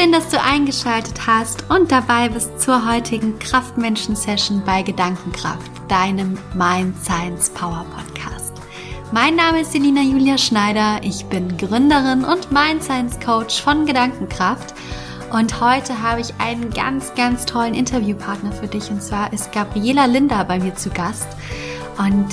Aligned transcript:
schön, 0.00 0.12
dass 0.12 0.28
du 0.28 0.40
eingeschaltet 0.40 1.26
hast 1.26 1.68
und 1.68 1.92
dabei 1.92 2.30
bist 2.30 2.58
zur 2.58 2.90
heutigen 2.90 3.38
Kraftmenschen-Session 3.38 4.62
bei 4.64 4.80
Gedankenkraft, 4.82 5.70
deinem 5.88 6.38
Mind 6.54 6.96
Science 7.04 7.50
Power 7.50 7.84
Podcast. 7.94 8.54
Mein 9.12 9.36
Name 9.36 9.60
ist 9.60 9.72
Selina 9.72 10.00
Julia 10.00 10.38
Schneider, 10.38 11.00
ich 11.02 11.26
bin 11.26 11.54
Gründerin 11.58 12.24
und 12.24 12.50
Mind 12.50 12.82
Science 12.82 13.20
Coach 13.20 13.60
von 13.60 13.84
Gedankenkraft 13.84 14.74
und 15.32 15.60
heute 15.60 16.00
habe 16.00 16.22
ich 16.22 16.32
einen 16.38 16.70
ganz, 16.70 17.12
ganz 17.14 17.44
tollen 17.44 17.74
Interviewpartner 17.74 18.52
für 18.52 18.68
dich 18.68 18.90
und 18.90 19.02
zwar 19.02 19.30
ist 19.34 19.52
Gabriela 19.52 20.06
Linder 20.06 20.44
bei 20.46 20.58
mir 20.58 20.74
zu 20.76 20.88
Gast 20.88 21.28
und 21.98 22.26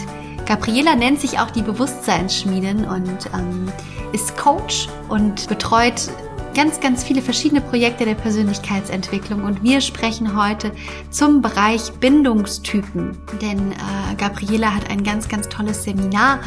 Gabriela 0.45 0.95
nennt 0.95 1.19
sich 1.19 1.37
auch 1.39 1.51
die 1.51 1.63
Bewusstseinsschmiedin 1.63 2.85
und 2.85 3.29
ähm, 3.33 3.69
ist 4.13 4.37
Coach 4.37 4.87
und 5.09 5.49
betreut 5.49 6.09
ganz, 6.57 6.79
ganz 6.79 7.03
viele 7.03 7.21
verschiedene 7.21 7.61
Projekte 7.61 8.03
der 8.03 8.15
Persönlichkeitsentwicklung 8.15 9.43
und 9.43 9.61
wir 9.61 9.79
sprechen 9.79 10.35
heute 10.35 10.71
zum 11.11 11.43
Bereich 11.43 11.91
Bindungstypen. 11.99 13.15
Denn 13.39 13.73
äh, 13.73 14.15
Gabriela 14.17 14.73
hat 14.73 14.89
ein 14.89 15.03
ganz, 15.03 15.29
ganz 15.29 15.47
tolles 15.49 15.83
Seminar, 15.83 16.39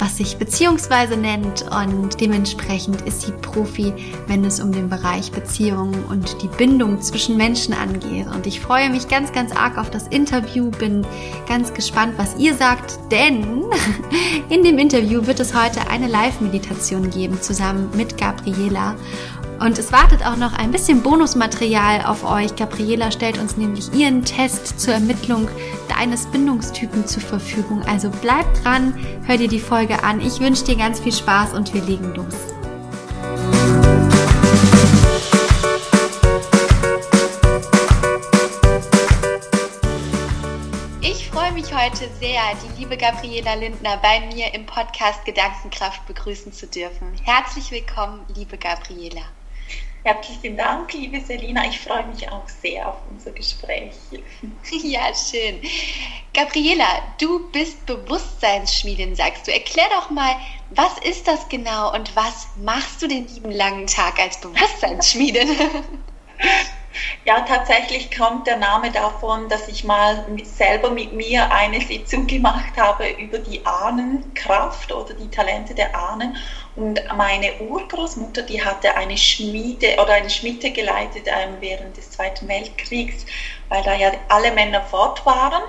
was 0.00 0.16
sich 0.16 0.36
Beziehungsweise 0.36 1.16
nennt 1.16 1.64
und 1.70 2.20
dementsprechend 2.20 3.02
ist 3.02 3.22
sie 3.22 3.30
Profi, 3.40 3.94
wenn 4.26 4.44
es 4.44 4.58
um 4.58 4.72
den 4.72 4.88
Bereich 4.88 5.30
Beziehungen 5.30 6.06
und 6.06 6.42
die 6.42 6.48
Bindung 6.48 7.00
zwischen 7.00 7.36
Menschen 7.36 7.72
angeht. 7.72 8.26
Und 8.34 8.48
ich 8.48 8.58
freue 8.58 8.90
mich 8.90 9.06
ganz, 9.06 9.30
ganz 9.30 9.54
arg 9.54 9.78
auf 9.78 9.90
das 9.90 10.08
Interview, 10.08 10.72
bin 10.72 11.06
ganz 11.46 11.72
gespannt, 11.72 12.14
was 12.16 12.36
ihr 12.36 12.56
sagt, 12.56 12.98
denn 13.12 13.62
in 14.48 14.64
dem 14.64 14.78
Interview 14.78 15.24
wird 15.24 15.38
es 15.38 15.54
heute 15.54 15.88
eine 15.88 16.08
Live-Meditation 16.08 17.10
geben, 17.10 17.40
zusammen 17.40 17.88
mit 17.94 18.18
Gabriela. 18.18 18.96
Und 19.62 19.78
es 19.78 19.92
wartet 19.92 20.26
auch 20.26 20.34
noch 20.34 20.54
ein 20.54 20.72
bisschen 20.72 21.04
Bonusmaterial 21.04 22.04
auf 22.04 22.24
euch. 22.24 22.56
Gabriela 22.56 23.12
stellt 23.12 23.38
uns 23.38 23.56
nämlich 23.56 23.92
ihren 23.94 24.24
Test 24.24 24.80
zur 24.80 24.94
Ermittlung 24.94 25.48
deines 25.88 26.26
Bindungstypen 26.26 27.06
zur 27.06 27.22
Verfügung. 27.22 27.80
Also 27.86 28.10
bleib 28.22 28.44
dran, 28.60 28.92
hör 29.24 29.36
dir 29.36 29.46
die 29.46 29.60
Folge 29.60 30.02
an. 30.02 30.20
Ich 30.20 30.40
wünsche 30.40 30.64
dir 30.64 30.74
ganz 30.74 30.98
viel 30.98 31.12
Spaß 31.12 31.52
und 31.52 31.72
wir 31.72 31.82
legen 31.82 32.12
los. 32.12 32.34
Ich 41.02 41.30
freue 41.30 41.52
mich 41.52 41.72
heute 41.72 42.08
sehr, 42.18 42.40
die 42.64 42.80
liebe 42.80 42.96
Gabriela 42.96 43.54
Lindner 43.54 43.96
bei 43.98 44.26
mir 44.34 44.52
im 44.54 44.66
Podcast 44.66 45.24
Gedankenkraft 45.24 46.04
begrüßen 46.08 46.52
zu 46.52 46.66
dürfen. 46.66 47.12
Herzlich 47.22 47.70
willkommen, 47.70 48.22
liebe 48.34 48.58
Gabriela. 48.58 49.22
Herzlichen 50.04 50.56
Dank, 50.56 50.92
liebe 50.94 51.20
Selina. 51.20 51.64
Ich 51.66 51.78
freue 51.78 52.04
mich 52.06 52.28
auch 52.28 52.48
sehr 52.48 52.88
auf 52.88 52.96
unser 53.10 53.30
Gespräch. 53.30 53.94
Ja, 54.82 55.12
schön. 55.14 55.60
Gabriela, 56.34 56.86
du 57.20 57.50
bist 57.52 57.86
Bewusstseinsschmiedin, 57.86 59.14
sagst 59.14 59.46
du. 59.46 59.52
Erklär 59.52 59.86
doch 59.90 60.10
mal, 60.10 60.34
was 60.70 60.98
ist 60.98 61.28
das 61.28 61.48
genau 61.48 61.92
und 61.94 62.16
was 62.16 62.48
machst 62.56 63.02
du 63.02 63.06
den 63.06 63.28
lieben 63.28 63.52
langen 63.52 63.86
Tag 63.86 64.18
als 64.18 64.40
Bewusstseinsschmiedin? 64.40 65.48
Ja, 67.24 67.40
tatsächlich 67.40 68.14
kommt 68.16 68.46
der 68.46 68.58
Name 68.58 68.90
davon, 68.90 69.48
dass 69.48 69.68
ich 69.68 69.84
mal 69.84 70.26
selber 70.44 70.90
mit 70.90 71.12
mir 71.12 71.50
eine 71.50 71.80
Sitzung 71.80 72.26
gemacht 72.26 72.76
habe 72.76 73.08
über 73.12 73.38
die 73.38 73.64
Ahnenkraft 73.64 74.92
oder 74.92 75.14
die 75.14 75.30
Talente 75.30 75.74
der 75.74 75.96
Ahnen. 75.96 76.36
Und 76.74 77.00
meine 77.16 77.60
Urgroßmutter, 77.60 78.42
die 78.42 78.62
hatte 78.64 78.94
eine 78.96 79.16
Schmiede 79.18 79.94
oder 80.00 80.14
eine 80.14 80.30
Schmiede 80.30 80.70
geleitet 80.70 81.26
ähm, 81.26 81.56
während 81.60 81.96
des 81.96 82.10
Zweiten 82.10 82.48
Weltkriegs, 82.48 83.26
weil 83.68 83.82
da 83.82 83.94
ja 83.94 84.12
alle 84.28 84.50
Männer 84.52 84.82
fort 84.82 85.24
waren. 85.26 85.62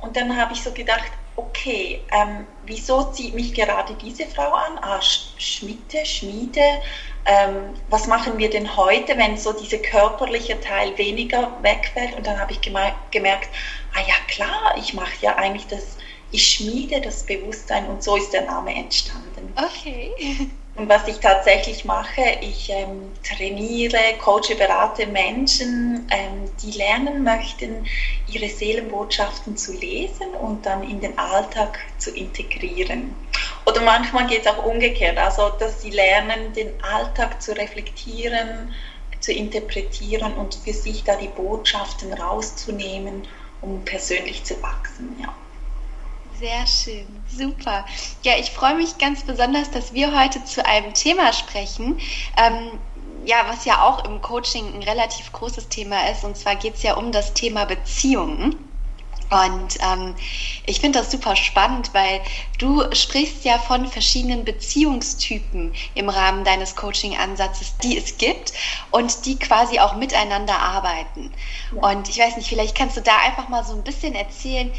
Und 0.00 0.16
dann 0.16 0.34
habe 0.36 0.54
ich 0.54 0.62
so 0.62 0.72
gedacht, 0.72 1.10
okay, 1.36 2.00
ähm, 2.12 2.46
wieso 2.64 3.04
zieht 3.12 3.34
mich 3.34 3.52
gerade 3.54 3.94
diese 3.94 4.26
Frau 4.26 4.52
an? 4.52 4.78
Ah, 4.80 5.00
Schmiede, 5.02 6.04
Schmiede, 6.04 6.80
ähm, 7.26 7.74
was 7.88 8.06
machen 8.06 8.38
wir 8.38 8.50
denn 8.50 8.76
heute, 8.76 9.16
wenn 9.18 9.36
so 9.36 9.52
dieser 9.52 9.78
körperliche 9.78 10.58
Teil 10.60 10.96
weniger 10.96 11.52
wegfällt? 11.62 12.14
Und 12.16 12.26
dann 12.26 12.38
habe 12.40 12.52
ich 12.52 12.60
gemerkt, 12.60 13.48
ah 13.94 14.00
ja 14.00 14.14
klar, 14.28 14.74
ich 14.78 14.94
mache 14.94 15.14
ja 15.20 15.36
eigentlich 15.36 15.66
das, 15.66 15.96
ich 16.30 16.44
schmiede 16.44 17.00
das 17.00 17.22
Bewusstsein 17.24 17.86
und 17.86 18.02
so 18.02 18.16
ist 18.16 18.32
der 18.32 18.42
Name 18.42 18.74
entstanden. 18.74 19.27
Okay. 19.56 20.12
Und 20.78 20.88
was 20.88 21.08
ich 21.08 21.18
tatsächlich 21.18 21.84
mache, 21.84 22.38
ich 22.40 22.70
ähm, 22.70 23.10
trainiere, 23.24 24.14
coache, 24.22 24.54
berate 24.56 25.06
Menschen, 25.06 26.06
ähm, 26.10 26.48
die 26.62 26.70
lernen 26.70 27.24
möchten, 27.24 27.84
ihre 28.28 28.48
Seelenbotschaften 28.48 29.56
zu 29.56 29.72
lesen 29.72 30.28
und 30.40 30.64
dann 30.64 30.88
in 30.88 31.00
den 31.00 31.18
Alltag 31.18 31.80
zu 31.98 32.12
integrieren. 32.12 33.12
Oder 33.66 33.80
manchmal 33.80 34.28
geht 34.28 34.42
es 34.42 34.46
auch 34.46 34.64
umgekehrt, 34.64 35.18
also 35.18 35.50
dass 35.58 35.82
sie 35.82 35.90
lernen, 35.90 36.52
den 36.52 36.72
Alltag 36.80 37.42
zu 37.42 37.56
reflektieren, 37.56 38.72
zu 39.18 39.32
interpretieren 39.32 40.34
und 40.34 40.54
für 40.54 40.72
sich 40.72 41.02
da 41.02 41.16
die 41.16 41.26
Botschaften 41.26 42.12
rauszunehmen, 42.12 43.26
um 43.62 43.84
persönlich 43.84 44.44
zu 44.44 44.62
wachsen. 44.62 45.16
Ja. 45.20 45.34
Sehr 46.38 46.66
schön, 46.66 47.06
super. 47.28 47.84
Ja, 48.22 48.34
ich 48.38 48.50
freue 48.50 48.76
mich 48.76 48.96
ganz 48.98 49.24
besonders, 49.24 49.70
dass 49.72 49.92
wir 49.92 50.16
heute 50.16 50.44
zu 50.44 50.64
einem 50.64 50.94
Thema 50.94 51.32
sprechen. 51.32 51.98
Ähm, 52.36 52.78
ja, 53.24 53.44
was 53.48 53.64
ja 53.64 53.82
auch 53.82 54.04
im 54.04 54.22
Coaching 54.22 54.72
ein 54.72 54.82
relativ 54.84 55.32
großes 55.32 55.68
Thema 55.68 56.08
ist. 56.10 56.22
Und 56.24 56.36
zwar 56.36 56.54
geht 56.54 56.76
es 56.76 56.82
ja 56.82 56.94
um 56.94 57.10
das 57.10 57.34
Thema 57.34 57.64
Beziehungen. 57.64 58.54
Und 59.30 59.76
ähm, 59.82 60.14
ich 60.64 60.80
finde 60.80 61.00
das 61.00 61.10
super 61.10 61.36
spannend, 61.36 61.92
weil 61.92 62.22
du 62.58 62.82
sprichst 62.94 63.44
ja 63.44 63.58
von 63.58 63.86
verschiedenen 63.86 64.44
Beziehungstypen 64.44 65.74
im 65.94 66.08
Rahmen 66.08 66.44
deines 66.44 66.76
Coaching-Ansatzes, 66.76 67.76
die 67.78 67.98
es 67.98 68.16
gibt 68.16 68.52
und 68.90 69.26
die 69.26 69.38
quasi 69.38 69.80
auch 69.80 69.96
miteinander 69.96 70.58
arbeiten. 70.58 71.30
Ja. 71.74 71.90
Und 71.90 72.08
ich 72.08 72.18
weiß 72.18 72.36
nicht, 72.36 72.48
vielleicht 72.48 72.74
kannst 72.74 72.96
du 72.96 73.02
da 73.02 73.18
einfach 73.18 73.48
mal 73.48 73.64
so 73.64 73.74
ein 73.74 73.84
bisschen 73.84 74.14
erzählen, 74.14 74.72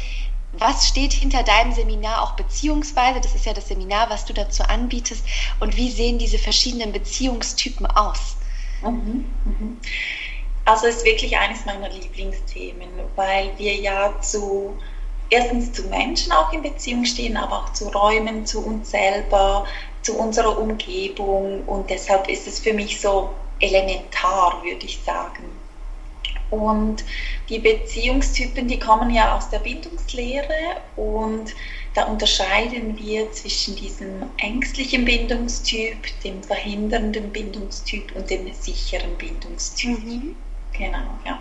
was 0.52 0.88
steht 0.88 1.12
hinter 1.12 1.42
deinem 1.42 1.72
Seminar 1.72 2.22
auch 2.22 2.32
beziehungsweise, 2.32 3.20
das 3.20 3.34
ist 3.34 3.46
ja 3.46 3.52
das 3.52 3.68
Seminar, 3.68 4.10
was 4.10 4.24
du 4.24 4.32
dazu 4.32 4.62
anbietest, 4.64 5.24
und 5.60 5.76
wie 5.76 5.90
sehen 5.90 6.18
diese 6.18 6.38
verschiedenen 6.38 6.92
Beziehungstypen 6.92 7.86
aus? 7.86 8.36
Mhm, 8.82 9.26
mhm. 9.44 9.80
Also 10.64 10.86
ist 10.86 11.04
wirklich 11.04 11.36
eines 11.36 11.64
meiner 11.64 11.88
Lieblingsthemen, 11.88 12.88
weil 13.16 13.50
wir 13.58 13.74
ja 13.74 14.20
zu 14.20 14.76
erstens 15.30 15.72
zu 15.72 15.84
Menschen 15.84 16.32
auch 16.32 16.52
in 16.52 16.62
Beziehung 16.62 17.04
stehen, 17.04 17.36
aber 17.36 17.64
auch 17.64 17.72
zu 17.72 17.88
Räumen, 17.88 18.44
zu 18.44 18.64
uns 18.64 18.90
selber, 18.90 19.64
zu 20.02 20.18
unserer 20.18 20.58
Umgebung 20.58 21.62
und 21.64 21.88
deshalb 21.88 22.28
ist 22.28 22.46
es 22.46 22.58
für 22.58 22.72
mich 22.72 23.00
so 23.00 23.30
elementar, 23.60 24.60
würde 24.64 24.84
ich 24.86 24.98
sagen. 25.04 25.44
Und 26.50 27.04
die 27.48 27.60
Beziehungstypen, 27.60 28.66
die 28.66 28.78
kommen 28.78 29.10
ja 29.10 29.36
aus 29.36 29.48
der 29.50 29.60
Bindungslehre 29.60 30.76
und 30.96 31.54
da 31.94 32.04
unterscheiden 32.04 32.98
wir 32.98 33.30
zwischen 33.32 33.76
diesem 33.76 34.30
ängstlichen 34.38 35.04
Bindungstyp, 35.04 35.96
dem 36.22 36.42
verhindernden 36.42 37.30
Bindungstyp 37.30 38.14
und 38.14 38.28
dem 38.30 38.52
sicheren 38.52 39.16
Bindungstyp. 39.16 40.04
Mhm. 40.04 40.36
Genau, 40.76 41.18
ja. 41.24 41.40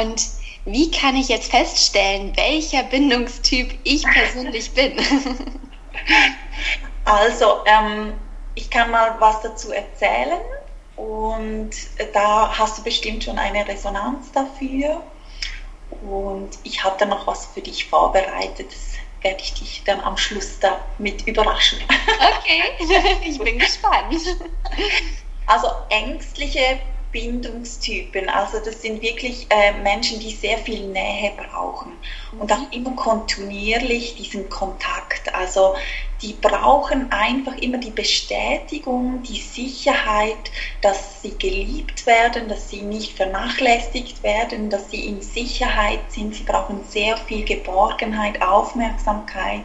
Und 0.00 0.22
wie 0.64 0.90
kann 0.90 1.16
ich 1.16 1.28
jetzt 1.28 1.50
feststellen, 1.50 2.32
welcher 2.36 2.84
Bindungstyp 2.84 3.74
ich 3.84 4.04
persönlich 4.04 4.72
bin? 4.72 4.96
also, 7.04 7.64
ähm, 7.66 8.14
ich 8.54 8.70
kann 8.70 8.90
mal 8.90 9.16
was 9.18 9.42
dazu 9.42 9.72
erzählen. 9.72 10.40
Und 11.02 11.70
da 12.14 12.56
hast 12.56 12.78
du 12.78 12.84
bestimmt 12.84 13.24
schon 13.24 13.36
eine 13.36 13.66
Resonanz 13.66 14.30
dafür. 14.30 15.02
Und 16.00 16.50
ich 16.62 16.84
habe 16.84 16.94
dann 16.96 17.08
noch 17.08 17.26
was 17.26 17.46
für 17.46 17.60
dich 17.60 17.86
vorbereitet. 17.86 18.68
Das 18.68 18.92
werde 19.20 19.42
ich 19.42 19.52
dich 19.54 19.82
dann 19.84 20.00
am 20.00 20.16
Schluss 20.16 20.60
damit 20.60 21.26
überraschen. 21.26 21.80
Okay, 22.38 22.62
ich 23.24 23.36
bin 23.38 23.58
gespannt. 23.58 24.14
Also 25.46 25.68
ängstliche 25.88 26.78
Bindungstypen. 27.12 28.28
Also 28.30 28.58
das 28.64 28.80
sind 28.80 29.02
wirklich 29.02 29.46
äh, 29.50 29.72
Menschen, 29.82 30.18
die 30.18 30.30
sehr 30.30 30.58
viel 30.58 30.86
Nähe 30.88 31.32
brauchen 31.36 31.92
und 32.38 32.50
auch 32.50 32.72
immer 32.72 32.92
kontinuierlich 32.96 34.16
diesen 34.16 34.48
Kontakt. 34.48 35.32
Also 35.34 35.74
die 36.22 36.32
brauchen 36.32 37.12
einfach 37.12 37.56
immer 37.58 37.78
die 37.78 37.90
Bestätigung, 37.90 39.22
die 39.24 39.38
Sicherheit, 39.38 40.50
dass 40.80 41.20
sie 41.20 41.36
geliebt 41.36 42.06
werden, 42.06 42.48
dass 42.48 42.70
sie 42.70 42.80
nicht 42.80 43.12
vernachlässigt 43.12 44.22
werden, 44.22 44.70
dass 44.70 44.90
sie 44.90 45.06
in 45.06 45.20
Sicherheit 45.20 46.00
sind. 46.08 46.34
Sie 46.34 46.44
brauchen 46.44 46.82
sehr 46.88 47.16
viel 47.18 47.44
Geborgenheit, 47.44 48.40
Aufmerksamkeit, 48.40 49.62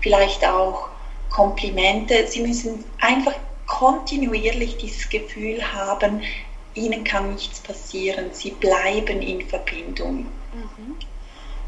vielleicht 0.00 0.46
auch 0.46 0.88
Komplimente. 1.30 2.28
Sie 2.28 2.42
müssen 2.42 2.84
einfach 3.00 3.34
kontinuierlich 3.66 4.76
dieses 4.76 5.08
Gefühl 5.08 5.72
haben, 5.72 6.22
ihnen 6.74 7.04
kann 7.04 7.34
nichts 7.34 7.60
passieren, 7.60 8.30
sie 8.32 8.50
bleiben 8.50 9.22
in 9.22 9.46
Verbindung. 9.46 10.26
Mhm. 10.52 10.96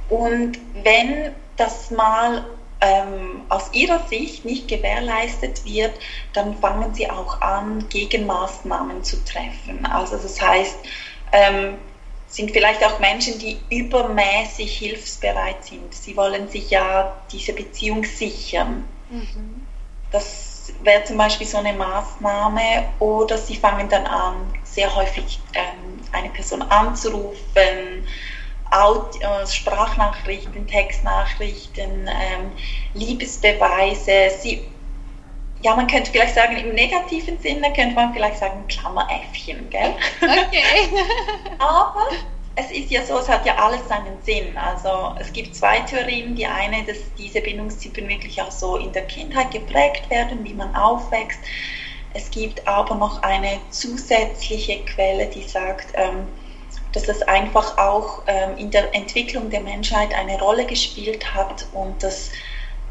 Und 0.08 0.58
wenn 0.82 1.32
das 1.56 1.90
mal 1.90 2.44
ähm, 2.80 3.42
aus 3.48 3.72
ihrer 3.72 4.06
Sicht 4.08 4.44
nicht 4.44 4.68
gewährleistet 4.68 5.64
wird, 5.64 5.92
dann 6.32 6.56
fangen 6.58 6.94
sie 6.94 7.10
auch 7.10 7.40
an, 7.40 7.88
Gegenmaßnahmen 7.88 9.02
zu 9.02 9.24
treffen. 9.24 9.86
Also 9.86 10.16
das 10.16 10.40
heißt, 10.40 10.76
ähm, 11.32 11.78
sind 12.28 12.50
vielleicht 12.50 12.84
auch 12.84 12.98
Menschen, 12.98 13.38
die 13.38 13.58
übermäßig 13.70 14.76
hilfsbereit 14.76 15.64
sind. 15.64 15.94
Sie 15.94 16.16
wollen 16.16 16.48
sich 16.48 16.70
ja 16.70 17.16
diese 17.32 17.52
Beziehung 17.52 18.04
sichern. 18.04 18.84
Mhm. 19.10 19.66
Das 20.10 20.72
wäre 20.82 21.04
zum 21.04 21.16
Beispiel 21.16 21.46
so 21.46 21.58
eine 21.58 21.72
Maßnahme. 21.72 22.88
Oder 22.98 23.38
sie 23.38 23.56
fangen 23.56 23.88
dann 23.88 24.06
an, 24.06 24.36
sehr 24.76 24.94
häufig 24.94 25.40
ähm, 25.54 26.00
eine 26.12 26.28
Person 26.28 26.62
anzurufen, 26.62 28.06
Audio, 28.70 29.20
äh, 29.22 29.46
Sprachnachrichten, 29.46 30.66
Textnachrichten, 30.66 32.06
ähm, 32.08 32.52
Liebesbeweise. 32.94 34.30
Sie, 34.38 34.60
ja, 35.62 35.74
man 35.74 35.86
könnte 35.86 36.10
vielleicht 36.10 36.34
sagen, 36.34 36.56
im 36.58 36.74
negativen 36.74 37.38
Sinne 37.38 37.72
könnte 37.72 37.94
man 37.94 38.12
vielleicht 38.12 38.38
sagen 38.38 38.64
Klammeräffchen, 38.68 39.68
gell? 39.70 39.94
Okay. 40.20 40.90
Aber 41.58 42.08
es 42.56 42.70
ist 42.70 42.90
ja 42.90 43.02
so, 43.02 43.18
es 43.18 43.28
hat 43.28 43.46
ja 43.46 43.56
alles 43.56 43.86
seinen 43.88 44.20
Sinn. 44.22 44.56
Also 44.58 45.14
es 45.18 45.32
gibt 45.32 45.54
zwei 45.54 45.80
Theorien. 45.80 46.34
Die 46.34 46.46
eine, 46.46 46.84
dass 46.84 46.98
diese 47.16 47.40
Bindungstypen 47.40 48.08
wirklich 48.08 48.40
auch 48.42 48.50
so 48.50 48.76
in 48.76 48.92
der 48.92 49.06
Kindheit 49.06 49.52
geprägt 49.52 50.10
werden, 50.10 50.44
wie 50.44 50.54
man 50.54 50.74
aufwächst. 50.74 51.40
Es 52.16 52.30
gibt 52.30 52.66
aber 52.66 52.94
noch 52.94 53.22
eine 53.22 53.60
zusätzliche 53.68 54.82
Quelle, 54.86 55.26
die 55.26 55.42
sagt, 55.42 55.88
ähm, 55.92 56.26
dass 56.92 57.08
es 57.08 57.20
einfach 57.20 57.76
auch 57.76 58.22
ähm, 58.26 58.56
in 58.56 58.70
der 58.70 58.94
Entwicklung 58.94 59.50
der 59.50 59.60
Menschheit 59.60 60.14
eine 60.14 60.40
Rolle 60.40 60.64
gespielt 60.64 61.34
hat 61.34 61.66
und 61.74 62.02
dass 62.02 62.30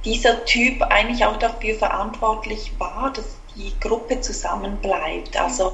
dieser 0.04 0.45
Typ 0.45 0.80
eigentlich 0.83 1.25
auch 1.25 1.38
dafür 1.38 1.74
verantwortlich 1.74 2.72
war, 2.77 3.12
dass 3.13 3.25
die 3.56 3.74
Gruppe 3.80 4.22
zusammenbleibt. 4.22 5.36
Also 5.42 5.74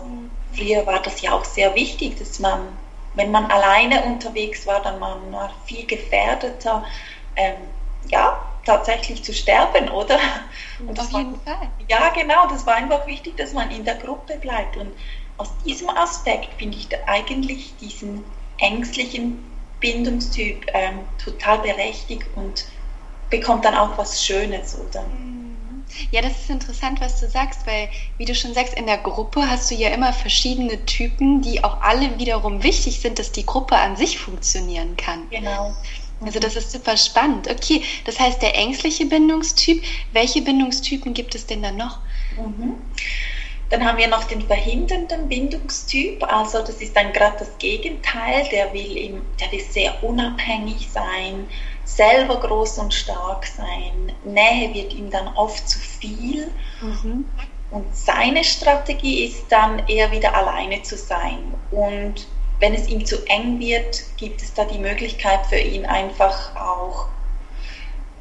früher 0.53 0.87
war 0.87 1.01
das 1.01 1.19
ja 1.19 1.33
auch 1.33 1.43
sehr 1.43 1.75
wichtig, 1.75 2.17
dass 2.19 2.39
man, 2.39 2.69
wenn 3.15 3.31
man 3.31 3.51
alleine 3.51 4.01
unterwegs 4.03 4.65
war, 4.65 4.81
dann 4.81 4.97
man 4.97 5.29
war 5.33 5.51
viel 5.65 5.85
gefährdeter, 5.85 6.85
ähm, 7.35 7.57
ja, 8.07 8.39
tatsächlich 8.65 9.23
zu 9.23 9.33
sterben, 9.33 9.89
oder? 9.89 10.19
Und 10.87 10.99
Auf 10.99 11.11
jeden 11.11 11.33
war, 11.45 11.57
Fall. 11.57 11.69
Ja, 11.89 12.09
genau, 12.09 12.47
das 12.47 12.65
war 12.65 12.75
einfach 12.75 13.05
wichtig, 13.07 13.37
dass 13.37 13.53
man 13.53 13.71
in 13.71 13.83
der 13.83 13.95
Gruppe 13.95 14.37
bleibt. 14.37 14.77
Und 14.77 14.91
aus 15.37 15.49
diesem 15.65 15.89
Aspekt 15.89 16.49
finde 16.57 16.77
ich 16.77 16.87
eigentlich 17.07 17.75
diesen 17.77 18.23
ängstlichen 18.59 19.43
Bindungstyp 19.79 20.65
ähm, 20.73 20.99
total 21.23 21.59
berechtigt 21.59 22.25
und 22.35 22.65
bekommt 23.29 23.65
dann 23.65 23.75
auch 23.75 23.97
was 23.97 24.23
Schönes, 24.23 24.77
oder? 24.77 25.03
Ja, 26.11 26.21
das 26.21 26.33
ist 26.33 26.49
interessant, 26.49 27.01
was 27.01 27.19
du 27.19 27.27
sagst, 27.27 27.65
weil, 27.67 27.89
wie 28.17 28.25
du 28.25 28.33
schon 28.33 28.53
sagst, 28.53 28.75
in 28.75 28.85
der 28.85 28.97
Gruppe 28.97 29.49
hast 29.49 29.69
du 29.71 29.75
ja 29.75 29.89
immer 29.89 30.13
verschiedene 30.13 30.85
Typen, 30.85 31.41
die 31.41 31.63
auch 31.63 31.81
alle 31.81 32.17
wiederum 32.17 32.63
wichtig 32.63 33.01
sind, 33.01 33.19
dass 33.19 33.31
die 33.31 33.45
Gruppe 33.45 33.75
an 33.77 33.95
sich 33.97 34.17
funktionieren 34.17 34.95
kann. 34.95 35.29
Genau. 35.29 35.75
Also 36.23 36.39
das 36.39 36.55
ist 36.55 36.71
super 36.71 36.97
spannend. 36.97 37.49
Okay, 37.49 37.81
das 38.05 38.19
heißt 38.19 38.41
der 38.41 38.55
ängstliche 38.55 39.05
Bindungstyp. 39.05 39.83
Welche 40.13 40.41
Bindungstypen 40.41 41.13
gibt 41.13 41.35
es 41.35 41.45
denn 41.45 41.63
dann 41.63 41.77
noch? 41.77 41.99
Mhm. 42.37 42.75
Dann 43.71 43.85
haben 43.85 43.97
wir 43.97 44.07
noch 44.07 44.25
den 44.25 44.41
verhindernden 44.41 45.29
Bindungstyp, 45.29 46.21
also 46.29 46.59
das 46.59 46.81
ist 46.81 46.93
dann 46.93 47.13
gerade 47.13 47.37
das 47.39 47.57
Gegenteil, 47.57 48.45
der 48.51 48.73
will, 48.73 48.97
im, 48.97 49.21
der 49.39 49.49
will 49.49 49.61
sehr 49.61 50.03
unabhängig 50.03 50.89
sein, 50.91 51.47
selber 51.85 52.41
groß 52.41 52.79
und 52.79 52.93
stark 52.93 53.47
sein. 53.47 54.11
Nähe 54.25 54.73
wird 54.73 54.93
ihm 54.93 55.09
dann 55.09 55.29
oft 55.35 55.69
zu 55.69 55.79
viel. 55.79 56.51
Mhm. 56.81 57.25
Und 57.71 57.95
seine 57.95 58.43
Strategie 58.43 59.23
ist 59.23 59.45
dann 59.47 59.87
eher 59.87 60.11
wieder 60.11 60.35
alleine 60.35 60.83
zu 60.83 60.97
sein. 60.97 61.53
Und 61.71 62.27
wenn 62.61 62.73
es 62.73 62.87
ihm 62.87 63.05
zu 63.05 63.25
eng 63.27 63.59
wird, 63.59 64.03
gibt 64.17 64.41
es 64.41 64.53
da 64.53 64.63
die 64.65 64.77
Möglichkeit 64.77 65.45
für 65.47 65.57
ihn 65.57 65.85
einfach 65.85 66.55
auch 66.55 67.07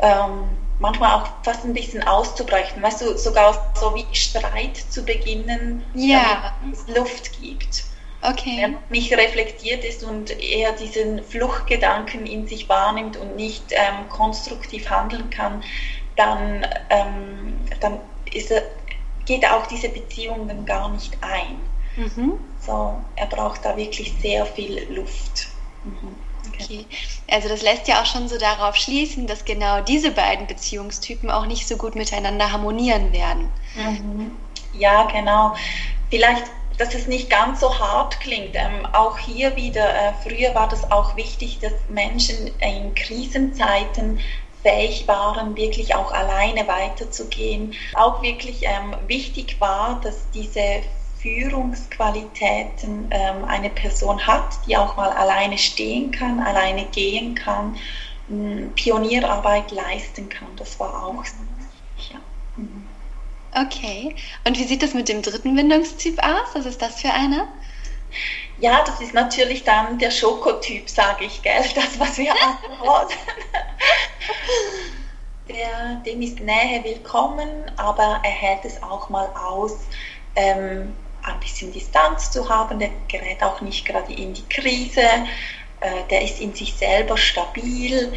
ähm, 0.00 0.48
manchmal 0.78 1.20
auch 1.20 1.28
fast 1.42 1.64
ein 1.64 1.74
bisschen 1.74 2.02
auszubrechen, 2.02 2.82
weißt 2.82 3.02
du, 3.02 3.16
sogar 3.16 3.72
so 3.78 3.94
wie 3.94 4.06
Streit 4.12 4.76
zu 4.76 5.04
beginnen, 5.04 5.84
ja. 5.94 6.54
es 6.72 6.88
Luft 6.88 7.38
gibt. 7.40 7.84
Okay. 8.22 8.58
Wenn 8.60 8.72
man 8.72 8.82
nicht 8.90 9.12
reflektiert 9.12 9.84
ist 9.84 10.02
und 10.04 10.30
eher 10.42 10.72
diesen 10.72 11.22
Fluchtgedanken 11.22 12.26
in 12.26 12.46
sich 12.46 12.68
wahrnimmt 12.68 13.16
und 13.16 13.36
nicht 13.36 13.64
ähm, 13.70 14.08
konstruktiv 14.08 14.88
handeln 14.90 15.30
kann, 15.30 15.62
dann, 16.16 16.66
ähm, 16.90 17.58
dann 17.80 17.98
ist 18.32 18.50
er, 18.50 18.62
geht 19.26 19.46
auch 19.46 19.66
diese 19.66 19.88
Beziehung 19.88 20.48
dann 20.48 20.66
gar 20.66 20.90
nicht 20.90 21.16
ein. 21.22 21.56
Mhm. 21.96 22.38
So, 22.64 22.96
er 23.16 23.26
braucht 23.26 23.64
da 23.64 23.76
wirklich 23.76 24.12
sehr 24.20 24.44
viel 24.44 24.86
Luft. 24.92 25.48
Mhm. 25.84 26.16
Okay. 26.48 26.86
Also 27.30 27.48
das 27.48 27.62
lässt 27.62 27.88
ja 27.88 28.02
auch 28.02 28.06
schon 28.06 28.28
so 28.28 28.38
darauf 28.38 28.76
schließen, 28.76 29.26
dass 29.26 29.44
genau 29.44 29.80
diese 29.80 30.10
beiden 30.10 30.46
Beziehungstypen 30.46 31.30
auch 31.30 31.46
nicht 31.46 31.66
so 31.66 31.76
gut 31.76 31.94
miteinander 31.94 32.52
harmonieren 32.52 33.12
werden. 33.12 33.50
Mhm. 33.74 34.32
Ja, 34.72 35.04
genau. 35.04 35.54
Vielleicht, 36.10 36.44
dass 36.78 36.94
es 36.94 37.06
nicht 37.06 37.30
ganz 37.30 37.60
so 37.60 37.78
hart 37.78 38.20
klingt. 38.20 38.54
Ähm, 38.54 38.86
auch 38.92 39.18
hier 39.18 39.56
wieder, 39.56 39.88
äh, 39.88 40.12
früher 40.22 40.54
war 40.54 40.68
das 40.68 40.90
auch 40.90 41.16
wichtig, 41.16 41.58
dass 41.60 41.72
Menschen 41.88 42.50
in 42.60 42.94
Krisenzeiten 42.94 44.20
fähig 44.62 45.08
waren, 45.08 45.56
wirklich 45.56 45.94
auch 45.94 46.12
alleine 46.12 46.66
weiterzugehen. 46.68 47.74
Auch 47.94 48.22
wirklich 48.22 48.62
ähm, 48.62 48.94
wichtig 49.06 49.56
war, 49.60 50.00
dass 50.02 50.30
diese 50.32 50.82
Führungsqualitäten 51.22 53.08
ähm, 53.10 53.44
eine 53.44 53.70
Person 53.70 54.26
hat, 54.26 54.58
die 54.66 54.76
auch 54.76 54.96
mal 54.96 55.10
alleine 55.10 55.58
stehen 55.58 56.10
kann, 56.10 56.40
alleine 56.40 56.84
gehen 56.86 57.34
kann, 57.34 57.76
Pionierarbeit 58.76 59.70
leisten 59.72 60.28
kann. 60.28 60.48
Das 60.56 60.78
war 60.78 61.04
auch 61.04 61.24
so. 61.24 61.34
Ja. 62.12 62.20
Mhm. 62.56 62.86
Okay. 63.54 64.14
Und 64.46 64.58
wie 64.58 64.64
sieht 64.64 64.82
das 64.82 64.94
mit 64.94 65.08
dem 65.08 65.22
dritten 65.22 65.56
Bindungstyp 65.56 66.18
aus? 66.22 66.54
Was 66.54 66.66
ist 66.66 66.80
das 66.80 67.00
für 67.00 67.10
einer? 67.10 67.48
Ja, 68.58 68.84
das 68.84 69.00
ist 69.00 69.14
natürlich 69.14 69.64
dann 69.64 69.98
der 69.98 70.10
Schokotyp, 70.10 70.88
sage 70.88 71.24
ich, 71.24 71.42
gell? 71.42 71.64
Das, 71.74 71.98
was 71.98 72.18
wir 72.18 72.32
haben. 72.34 73.08
der, 75.48 75.96
dem 76.06 76.22
ist 76.22 76.40
Nähe 76.40 76.84
willkommen, 76.84 77.48
aber 77.76 78.20
er 78.22 78.30
hält 78.30 78.64
es 78.64 78.82
auch 78.82 79.08
mal 79.08 79.28
aus, 79.34 79.78
ähm, 80.36 80.94
ein 81.30 81.40
bisschen 81.40 81.72
Distanz 81.72 82.30
zu 82.30 82.48
haben, 82.48 82.78
der 82.78 82.90
gerät 83.08 83.42
auch 83.42 83.60
nicht 83.60 83.86
gerade 83.86 84.12
in 84.12 84.34
die 84.34 84.46
Krise, 84.48 85.02
äh, 85.80 86.04
der 86.10 86.22
ist 86.22 86.40
in 86.40 86.54
sich 86.54 86.74
selber 86.74 87.16
stabil 87.16 88.12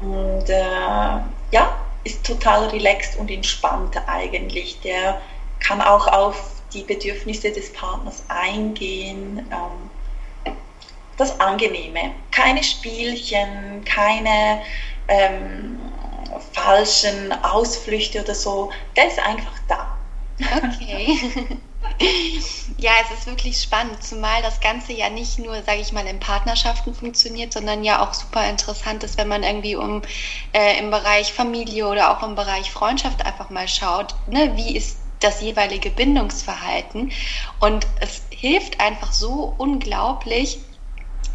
und 0.00 0.48
äh, 0.48 1.20
ja, 1.50 1.78
ist 2.04 2.24
total 2.24 2.68
relaxed 2.68 3.16
und 3.18 3.30
entspannt 3.30 3.96
eigentlich. 4.06 4.80
Der 4.80 5.20
kann 5.60 5.80
auch 5.80 6.06
auf 6.06 6.62
die 6.72 6.82
Bedürfnisse 6.82 7.50
des 7.50 7.72
Partners 7.72 8.22
eingehen. 8.28 9.38
Ähm, 9.50 9.90
das 11.16 11.38
Angenehme. 11.40 12.12
Keine 12.30 12.62
Spielchen, 12.62 13.84
keine 13.84 14.62
ähm, 15.08 15.78
falschen 16.52 17.32
Ausflüchte 17.42 18.22
oder 18.22 18.34
so. 18.34 18.70
Der 18.96 19.08
ist 19.08 19.18
einfach 19.18 19.54
da. 19.68 19.96
Okay. 20.38 21.18
Ja, 22.78 22.92
es 23.02 23.18
ist 23.18 23.26
wirklich 23.26 23.62
spannend, 23.62 24.02
zumal 24.02 24.42
das 24.42 24.60
Ganze 24.60 24.92
ja 24.92 25.08
nicht 25.08 25.38
nur, 25.38 25.62
sage 25.62 25.80
ich 25.80 25.92
mal, 25.92 26.06
in 26.06 26.20
Partnerschaften 26.20 26.94
funktioniert, 26.94 27.52
sondern 27.52 27.84
ja 27.84 28.04
auch 28.04 28.12
super 28.12 28.48
interessant 28.50 29.02
ist, 29.02 29.16
wenn 29.16 29.28
man 29.28 29.42
irgendwie 29.42 29.76
um 29.76 30.02
äh, 30.52 30.78
im 30.78 30.90
Bereich 30.90 31.32
Familie 31.32 31.88
oder 31.88 32.10
auch 32.10 32.22
im 32.22 32.34
Bereich 32.34 32.70
Freundschaft 32.70 33.24
einfach 33.24 33.50
mal 33.50 33.68
schaut, 33.68 34.14
ne, 34.26 34.52
wie 34.56 34.76
ist 34.76 34.98
das 35.20 35.40
jeweilige 35.40 35.90
Bindungsverhalten. 35.90 37.12
Und 37.60 37.86
es 38.00 38.22
hilft 38.30 38.80
einfach 38.80 39.12
so 39.12 39.54
unglaublich, 39.56 40.58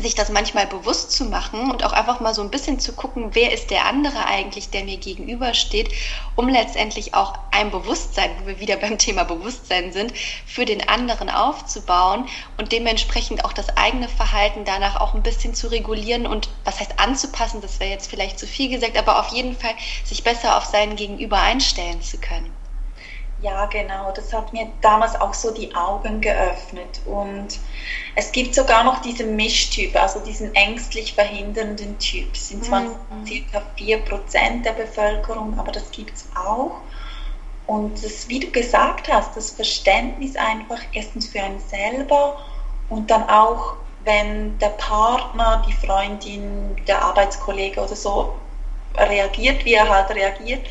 sich 0.02 0.16
das 0.16 0.30
manchmal 0.30 0.68
bewusst 0.68 1.12
zu 1.12 1.26
machen 1.26 1.72
und 1.72 1.84
auch 1.84 1.94
einfach 1.94 2.20
mal 2.20 2.34
so 2.34 2.42
ein 2.42 2.52
bisschen 2.52 2.80
zu 2.80 2.94
gucken, 2.94 3.30
wer 3.34 3.54
ist 3.54 3.72
der 3.72 3.86
andere 3.86 4.26
eigentlich, 4.26 4.70
der 4.70 4.84
mir 4.84 4.98
gegenübersteht, 4.98 5.92
um 6.36 6.48
letztendlich 6.50 7.14
auch 7.14 7.34
ein 7.52 7.72
Bewusstsein, 7.72 8.32
wo 8.40 8.48
wir 8.48 8.60
wieder 8.60 8.78
beim 8.78 8.98
Thema 8.98 9.24
Bewusstsein 9.24 9.92
sind, 9.92 10.14
für 10.46 10.66
den 10.66 10.88
anderen 10.88 11.30
aufzubauen 11.30 12.28
und 12.58 12.72
dementsprechend 12.72 13.46
auch 13.46 13.54
das 13.54 13.76
eigene 13.78 14.10
Verhalten 14.10 14.66
danach 14.66 15.00
auch 15.00 15.14
ein 15.14 15.24
bisschen 15.24 15.54
zu 15.54 15.68
regulieren 15.68 16.28
und 16.28 16.50
was 16.64 16.80
heißt 16.80 17.00
anzupassen, 17.00 17.62
das 17.62 17.80
wäre 17.80 17.92
jetzt 17.92 18.10
vielleicht 18.10 18.40
zu 18.40 18.48
viel 18.48 18.70
gesagt, 18.70 18.98
aber 18.98 19.20
auf 19.20 19.30
jeden 19.30 19.56
Fall 19.56 19.74
sich 20.04 20.24
besser 20.24 20.58
auf 20.58 20.66
seinen 20.66 20.96
Gegenüber 20.96 21.40
einstellen 21.40 22.02
zu 22.02 22.18
können. 22.18 22.61
Ja, 23.42 23.66
genau. 23.66 24.12
Das 24.12 24.32
hat 24.32 24.54
mir 24.54 24.68
damals 24.82 25.20
auch 25.20 25.34
so 25.34 25.52
die 25.52 25.74
Augen 25.74 26.22
geöffnet. 26.22 27.02
Und 27.06 27.60
es 28.16 28.32
gibt 28.32 28.54
sogar 28.54 28.84
noch 28.84 29.02
diesen 29.02 29.36
Mischtyp, 29.36 29.96
also 30.00 30.20
diesen 30.20 30.54
ängstlich 30.54 31.14
verhindernden 31.14 31.98
Typ. 31.98 32.34
Es 32.34 32.50
sind 32.50 32.64
zwar 32.64 32.82
mhm. 32.82 33.26
circa 33.26 33.64
4% 33.78 34.62
der 34.64 34.74
Bevölkerung, 34.74 35.58
aber 35.58 35.72
das 35.72 35.90
gibt 35.92 36.16
es 36.16 36.28
auch. 36.36 36.82
Und 37.66 38.04
das, 38.04 38.28
wie 38.28 38.40
du 38.40 38.52
gesagt 38.52 39.12
hast, 39.12 39.36
das 39.36 39.52
Verständnis 39.52 40.36
einfach 40.36 40.80
erstens 40.94 41.28
für 41.28 41.42
einen 41.42 41.60
selber 41.60 42.38
und 42.90 43.10
dann 43.10 43.28
auch, 43.30 43.76
wenn 44.04 44.58
der 44.60 44.70
Partner, 44.70 45.64
die 45.68 45.74
Freundin, 45.74 46.76
der 46.88 47.02
Arbeitskollege 47.02 47.80
oder 47.80 47.96
so 47.96 48.34
reagiert, 48.98 49.64
wie 49.64 49.76
er 49.76 49.88
halt 49.88 50.10
reagiert, 50.10 50.68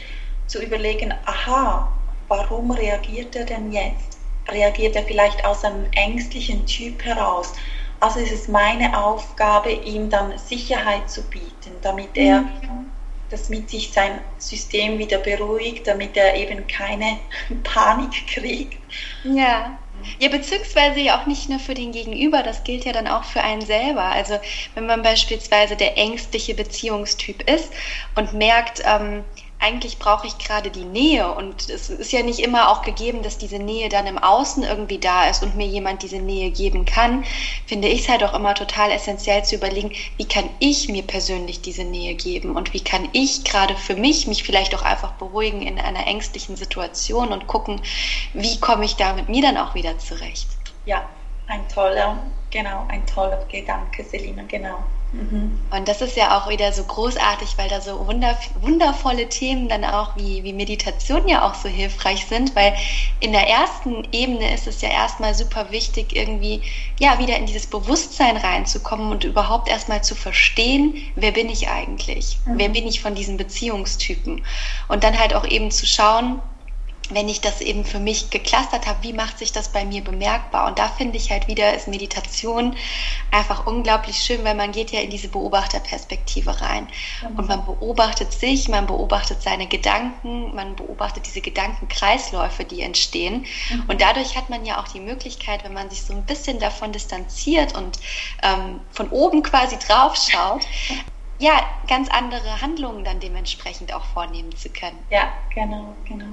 zu 0.47 0.63
überlegen, 0.63 1.15
aha, 1.25 1.89
warum 2.31 2.71
reagiert 2.71 3.37
er 3.37 3.45
denn 3.45 3.73
jetzt? 3.73 4.19
Reagiert 4.49 4.97
er 4.97 5.03
vielleicht 5.03 5.45
aus 5.45 5.65
einem 5.65 5.87
ängstlichen 5.93 6.65
Typ 6.65 7.05
heraus? 7.05 7.53
Also 7.99 8.21
ist 8.21 8.33
es 8.33 8.49
meine 8.49 8.97
Aufgabe, 8.97 9.73
ihm 9.73 10.09
dann 10.09 10.39
Sicherheit 10.39 11.11
zu 11.11 11.23
bieten, 11.25 11.73
damit 11.83 12.17
er, 12.17 12.41
mhm. 12.41 12.91
damit 13.29 13.69
sich 13.69 13.93
sein 13.93 14.21
System 14.39 14.99
wieder 14.99 15.19
beruhigt, 15.19 15.87
damit 15.87 16.17
er 16.17 16.35
eben 16.35 16.67
keine 16.67 17.19
Panik 17.63 18.27
kriegt. 18.27 18.79
Ja. 19.25 19.77
Ja, 20.19 20.31
beziehungsweise 20.31 21.01
ja 21.01 21.21
auch 21.21 21.27
nicht 21.27 21.51
nur 21.51 21.59
für 21.59 21.75
den 21.75 21.93
Gegenüber, 21.93 22.43
das 22.43 22.65
gilt 22.65 22.87
ja 22.87 22.93
dann 22.93 23.07
auch 23.07 23.25
für 23.25 23.43
einen 23.43 23.61
selber. 23.61 24.05
Also 24.05 24.41
wenn 24.75 24.87
man 24.87 25.03
beispielsweise 25.03 25.77
der 25.77 25.99
ängstliche 25.99 26.55
Beziehungstyp 26.55 27.47
ist 27.51 27.71
und 28.15 28.33
merkt, 28.33 28.83
ähm, 28.87 29.25
eigentlich 29.61 29.99
brauche 29.99 30.27
ich 30.27 30.39
gerade 30.39 30.71
die 30.71 30.85
Nähe 30.85 31.33
und 31.33 31.69
es 31.69 31.91
ist 31.91 32.13
ja 32.13 32.23
nicht 32.23 32.41
immer 32.41 32.71
auch 32.71 32.81
gegeben, 32.81 33.23
dass 33.23 33.37
diese 33.37 33.59
Nähe 33.59 33.91
dann 33.91 34.07
im 34.07 34.17
Außen 34.17 34.63
irgendwie 34.63 34.99
da 34.99 35.29
ist 35.29 35.43
und 35.43 35.55
mir 35.55 35.67
jemand 35.67 36.03
diese 36.03 36.19
Nähe 36.19 36.51
geben 36.51 36.87
kann, 36.87 37.25
finde 37.67 37.89
ich 37.89 38.03
es 38.03 38.09
halt 38.09 38.25
auch 38.25 38.33
immer 38.33 38.55
total 38.55 38.91
essentiell 38.91 39.45
zu 39.45 39.57
überlegen, 39.57 39.93
wie 40.17 40.27
kann 40.27 40.49
ich 40.61 40.89
mir 40.89 41.03
persönlich 41.03 41.61
diese 41.61 41.85
Nähe 41.85 42.15
geben 42.15 42.57
und 42.57 42.73
wie 42.73 42.83
kann 42.83 43.09
ich 43.13 43.45
gerade 43.45 43.77
für 43.77 43.95
mich 43.95 44.27
mich 44.27 44.43
vielleicht 44.43 44.75
auch 44.75 44.83
einfach 44.83 45.13
beruhigen 45.13 45.61
in 45.61 45.79
einer 45.79 46.07
ängstlichen 46.07 46.57
Situation 46.57 47.29
und 47.31 47.47
gucken, 47.47 47.83
wie 48.33 48.59
komme 48.61 48.87
ich 48.87 48.97
da 48.97 49.13
mit 49.13 49.29
mir 49.29 49.43
dann 49.43 49.59
auch 49.59 49.75
wieder 49.75 49.99
zurecht. 49.99 50.49
Ja, 50.87 51.07
ein 51.49 51.69
toller, 51.69 52.17
genau, 52.51 52.87
ein 52.89 53.05
toller 53.07 53.45
Gedanke, 53.51 54.05
Selina, 54.05 54.43
genau. 54.45 54.83
Mhm. 55.13 55.59
Und 55.71 55.89
das 55.89 56.03
ist 56.03 56.17
ja 56.17 56.39
auch 56.39 56.49
wieder 56.49 56.73
so 56.73 56.85
großartig, 56.85 57.57
weil 57.57 57.69
da 57.69 57.81
so 57.81 58.07
wundervolle 58.07 59.29
Themen 59.29 59.69
dann 59.69 59.85
auch 59.85 60.17
wie, 60.17 60.45
wie 60.45 60.53
Meditation 60.53 61.27
ja 61.27 61.49
auch 61.49 61.55
so 61.55 61.69
hilfreich 61.69 62.27
sind, 62.27 62.55
weil 62.55 62.75
in 63.19 63.33
der 63.33 63.49
ersten 63.49 64.07
Ebene 64.13 64.55
ist 64.55 64.67
es 64.67 64.81
ja 64.83 64.89
erstmal 64.89 65.35
super 65.35 65.71
wichtig, 65.71 66.15
irgendwie 66.15 66.63
ja 66.99 67.19
wieder 67.19 67.37
in 67.37 67.47
dieses 67.47 67.67
Bewusstsein 67.67 68.37
reinzukommen 68.37 69.11
und 69.11 69.25
überhaupt 69.25 69.69
erstmal 69.69 70.03
zu 70.03 70.15
verstehen, 70.15 70.95
wer 71.17 71.33
bin 71.33 71.49
ich 71.49 71.69
eigentlich? 71.69 72.39
Mhm. 72.45 72.59
Wer 72.59 72.69
bin 72.69 72.87
ich 72.87 73.01
von 73.01 73.15
diesen 73.15 73.37
Beziehungstypen? 73.37 74.45
Und 74.89 75.03
dann 75.03 75.19
halt 75.19 75.35
auch 75.35 75.47
eben 75.47 75.71
zu 75.71 75.87
schauen, 75.87 76.41
wenn 77.11 77.29
ich 77.29 77.41
das 77.41 77.61
eben 77.61 77.85
für 77.85 77.99
mich 77.99 78.31
geklustert 78.31 78.87
habe, 78.87 79.03
wie 79.03 79.13
macht 79.13 79.39
sich 79.39 79.53
das 79.53 79.69
bei 79.69 79.85
mir 79.85 80.03
bemerkbar? 80.03 80.69
Und 80.69 80.79
da 80.79 80.89
finde 80.89 81.17
ich 81.17 81.31
halt 81.31 81.47
wieder, 81.47 81.75
ist 81.75 81.89
Meditation 81.89 82.77
einfach 83.31 83.67
unglaublich 83.67 84.17
schön, 84.17 84.45
weil 84.45 84.55
man 84.55 84.73
geht 84.73 84.91
ja 84.91 85.01
in 85.01 85.11
diese 85.11 85.29
Beobachterperspektive 85.29 86.61
rein. 86.61 86.89
Mhm. 87.23 87.39
Und 87.39 87.49
man 87.49 87.65
beobachtet 87.65 88.33
sich, 88.33 88.69
man 88.69 88.87
beobachtet 88.87 89.43
seine 89.43 89.67
Gedanken, 89.67 90.55
man 90.55 90.77
beobachtet 90.77 91.27
diese 91.27 91.41
Gedankenkreisläufe, 91.41 92.65
die 92.65 92.83
entstehen. 92.83 93.47
Mhm. 93.71 93.85
Und 93.89 94.01
dadurch 94.01 94.37
hat 94.37 94.51
man 94.51 94.65
ja 94.65 94.81
auch 94.81 94.89
die 94.89 95.01
Möglichkeit, 95.01 95.65
wenn 95.65 95.75
man 95.75 95.91
sich 95.91 96.03
so 96.03 96.13
ein 96.13 96.25
bisschen 96.25 96.59
davon 96.59 96.93
distanziert 96.93 97.75
und 97.77 97.99
ähm, 98.43 98.81
von 98.91 99.09
oben 99.11 99.43
quasi 99.43 99.79
drauf 99.79 100.17
schaut, 100.17 100.67
ja, 101.41 101.65
ganz 101.89 102.09
andere 102.11 102.61
Handlungen 102.61 103.03
dann 103.03 103.19
dementsprechend 103.19 103.93
auch 103.93 104.05
vornehmen 104.05 104.55
zu 104.57 104.69
können. 104.69 104.99
Ja, 105.11 105.33
genau, 105.55 105.95
genau. 106.05 106.27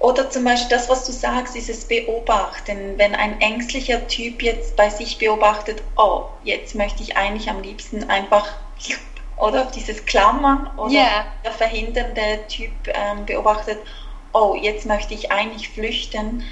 Oder 0.00 0.30
zum 0.30 0.44
Beispiel 0.44 0.70
das, 0.70 0.88
was 0.88 1.04
du 1.04 1.12
sagst, 1.12 1.54
dieses 1.54 1.84
Beobachten. 1.84 2.94
Wenn 2.96 3.14
ein 3.14 3.38
ängstlicher 3.42 4.06
Typ 4.08 4.42
jetzt 4.42 4.74
bei 4.74 4.88
sich 4.88 5.18
beobachtet, 5.18 5.82
oh, 5.96 6.24
jetzt 6.42 6.74
möchte 6.74 7.02
ich 7.02 7.18
eigentlich 7.18 7.50
am 7.50 7.60
liebsten 7.62 8.08
einfach 8.08 8.48
oder 9.36 9.66
dieses 9.66 10.04
Klammern 10.06 10.70
oder 10.76 10.92
yeah. 10.92 11.24
der 11.44 11.52
verhindernde 11.52 12.40
Typ 12.48 12.72
ähm, 12.86 13.26
beobachtet, 13.26 13.78
oh, 14.32 14.56
jetzt 14.58 14.86
möchte 14.86 15.12
ich 15.12 15.30
eigentlich 15.30 15.68
flüchten, 15.68 16.44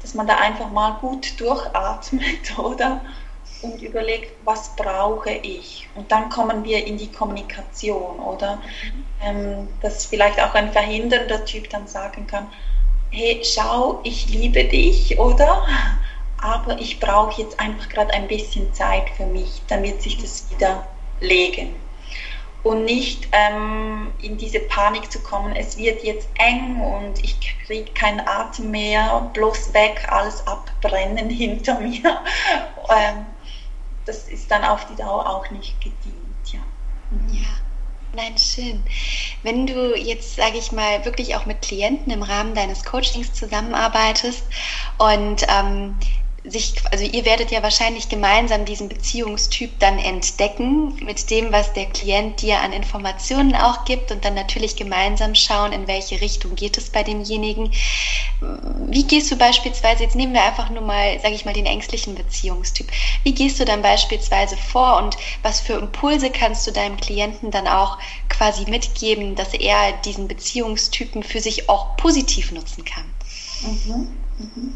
dass 0.00 0.14
man 0.14 0.26
da 0.26 0.36
einfach 0.36 0.70
mal 0.70 0.92
gut 1.00 1.38
durchatmet, 1.38 2.58
oder? 2.58 3.00
Und 3.60 3.82
überlegt, 3.82 4.32
was 4.44 4.74
brauche 4.76 5.30
ich? 5.30 5.88
Und 5.94 6.12
dann 6.12 6.30
kommen 6.30 6.64
wir 6.64 6.86
in 6.86 6.96
die 6.96 7.10
Kommunikation, 7.10 8.20
oder? 8.20 8.56
Mhm. 8.56 9.04
Ähm, 9.20 9.68
dass 9.82 10.06
vielleicht 10.06 10.40
auch 10.40 10.54
ein 10.54 10.72
verhindernder 10.72 11.44
Typ 11.44 11.68
dann 11.70 11.86
sagen 11.86 12.26
kann, 12.26 12.46
hey, 13.10 13.40
schau, 13.42 14.00
ich 14.02 14.28
liebe 14.28 14.64
dich, 14.64 15.18
oder? 15.18 15.66
Aber 16.40 16.78
ich 16.78 17.00
brauche 17.00 17.40
jetzt 17.40 17.58
einfach 17.58 17.88
gerade 17.88 18.12
ein 18.12 18.28
bisschen 18.28 18.72
Zeit 18.72 19.10
für 19.16 19.26
mich, 19.26 19.62
damit 19.68 20.02
sich 20.02 20.18
das 20.18 20.44
wieder 20.50 20.86
legen. 21.20 21.74
Und 22.62 22.84
nicht 22.84 23.28
ähm, 23.32 24.12
in 24.20 24.36
diese 24.36 24.60
Panik 24.60 25.10
zu 25.10 25.20
kommen, 25.20 25.54
es 25.56 25.78
wird 25.78 26.02
jetzt 26.02 26.28
eng 26.38 26.80
und 26.80 27.22
ich 27.24 27.38
kriege 27.66 27.90
keinen 27.92 28.20
Atem 28.26 28.70
mehr, 28.70 29.30
bloß 29.32 29.72
weg, 29.74 30.06
alles 30.08 30.46
abbrennen 30.46 31.30
hinter 31.30 31.78
mir. 31.78 32.20
ähm, 32.90 33.26
das 34.04 34.28
ist 34.28 34.50
dann 34.50 34.64
auf 34.64 34.86
die 34.86 34.96
Dauer 34.96 35.28
auch 35.28 35.50
nicht 35.50 35.80
gedient. 35.80 36.52
Ja. 36.52 36.60
ja. 37.30 37.67
Nein, 38.12 38.36
schön. 38.38 38.82
Wenn 39.42 39.66
du 39.66 39.94
jetzt, 39.96 40.36
sage 40.36 40.56
ich 40.58 40.72
mal, 40.72 41.04
wirklich 41.04 41.36
auch 41.36 41.44
mit 41.46 41.60
Klienten 41.62 42.10
im 42.12 42.22
Rahmen 42.22 42.54
deines 42.54 42.84
Coachings 42.84 43.32
zusammenarbeitest 43.34 44.44
und 44.98 45.46
ähm, 45.48 45.98
sich, 46.50 46.74
also 46.90 47.04
ihr 47.04 47.24
werdet 47.24 47.50
ja 47.50 47.62
wahrscheinlich 47.62 48.08
gemeinsam 48.08 48.64
diesen 48.64 48.88
Beziehungstyp 48.88 49.78
dann 49.78 49.98
entdecken 49.98 50.94
mit 51.04 51.30
dem, 51.30 51.52
was 51.52 51.72
der 51.72 51.86
Klient 51.86 52.42
dir 52.42 52.60
an 52.60 52.72
Informationen 52.72 53.54
auch 53.54 53.84
gibt 53.84 54.10
und 54.10 54.24
dann 54.24 54.34
natürlich 54.34 54.76
gemeinsam 54.76 55.34
schauen, 55.34 55.72
in 55.72 55.86
welche 55.86 56.20
Richtung 56.20 56.54
geht 56.54 56.78
es 56.78 56.90
bei 56.90 57.02
demjenigen. 57.02 57.72
Wie 58.86 59.04
gehst 59.04 59.30
du 59.30 59.36
beispielsweise, 59.36 60.04
jetzt 60.04 60.16
nehmen 60.16 60.32
wir 60.32 60.44
einfach 60.44 60.70
nur 60.70 60.82
mal, 60.82 61.18
sage 61.20 61.34
ich 61.34 61.44
mal, 61.44 61.54
den 61.54 61.66
ängstlichen 61.66 62.14
Beziehungstyp. 62.14 62.88
Wie 63.24 63.34
gehst 63.34 63.60
du 63.60 63.64
dann 63.64 63.82
beispielsweise 63.82 64.56
vor 64.56 64.98
und 64.98 65.16
was 65.42 65.60
für 65.60 65.74
Impulse 65.74 66.30
kannst 66.30 66.66
du 66.66 66.70
deinem 66.70 66.96
Klienten 66.96 67.50
dann 67.50 67.66
auch 67.66 67.98
quasi 68.28 68.68
mitgeben, 68.70 69.34
dass 69.34 69.54
er 69.54 69.92
diesen 70.04 70.28
Beziehungstypen 70.28 71.22
für 71.22 71.40
sich 71.40 71.68
auch 71.68 71.96
positiv 71.96 72.52
nutzen 72.52 72.84
kann? 72.84 73.04
Mhm. 73.62 74.08
Mhm. 74.38 74.74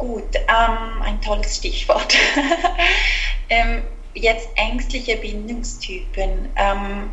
Gut, 0.00 0.34
ähm, 0.34 1.02
ein 1.02 1.20
tolles 1.20 1.56
Stichwort. 1.56 2.16
ähm, 3.50 3.82
jetzt 4.14 4.48
ängstliche 4.56 5.14
Bindungstypen. 5.16 6.48
Ähm, 6.56 7.10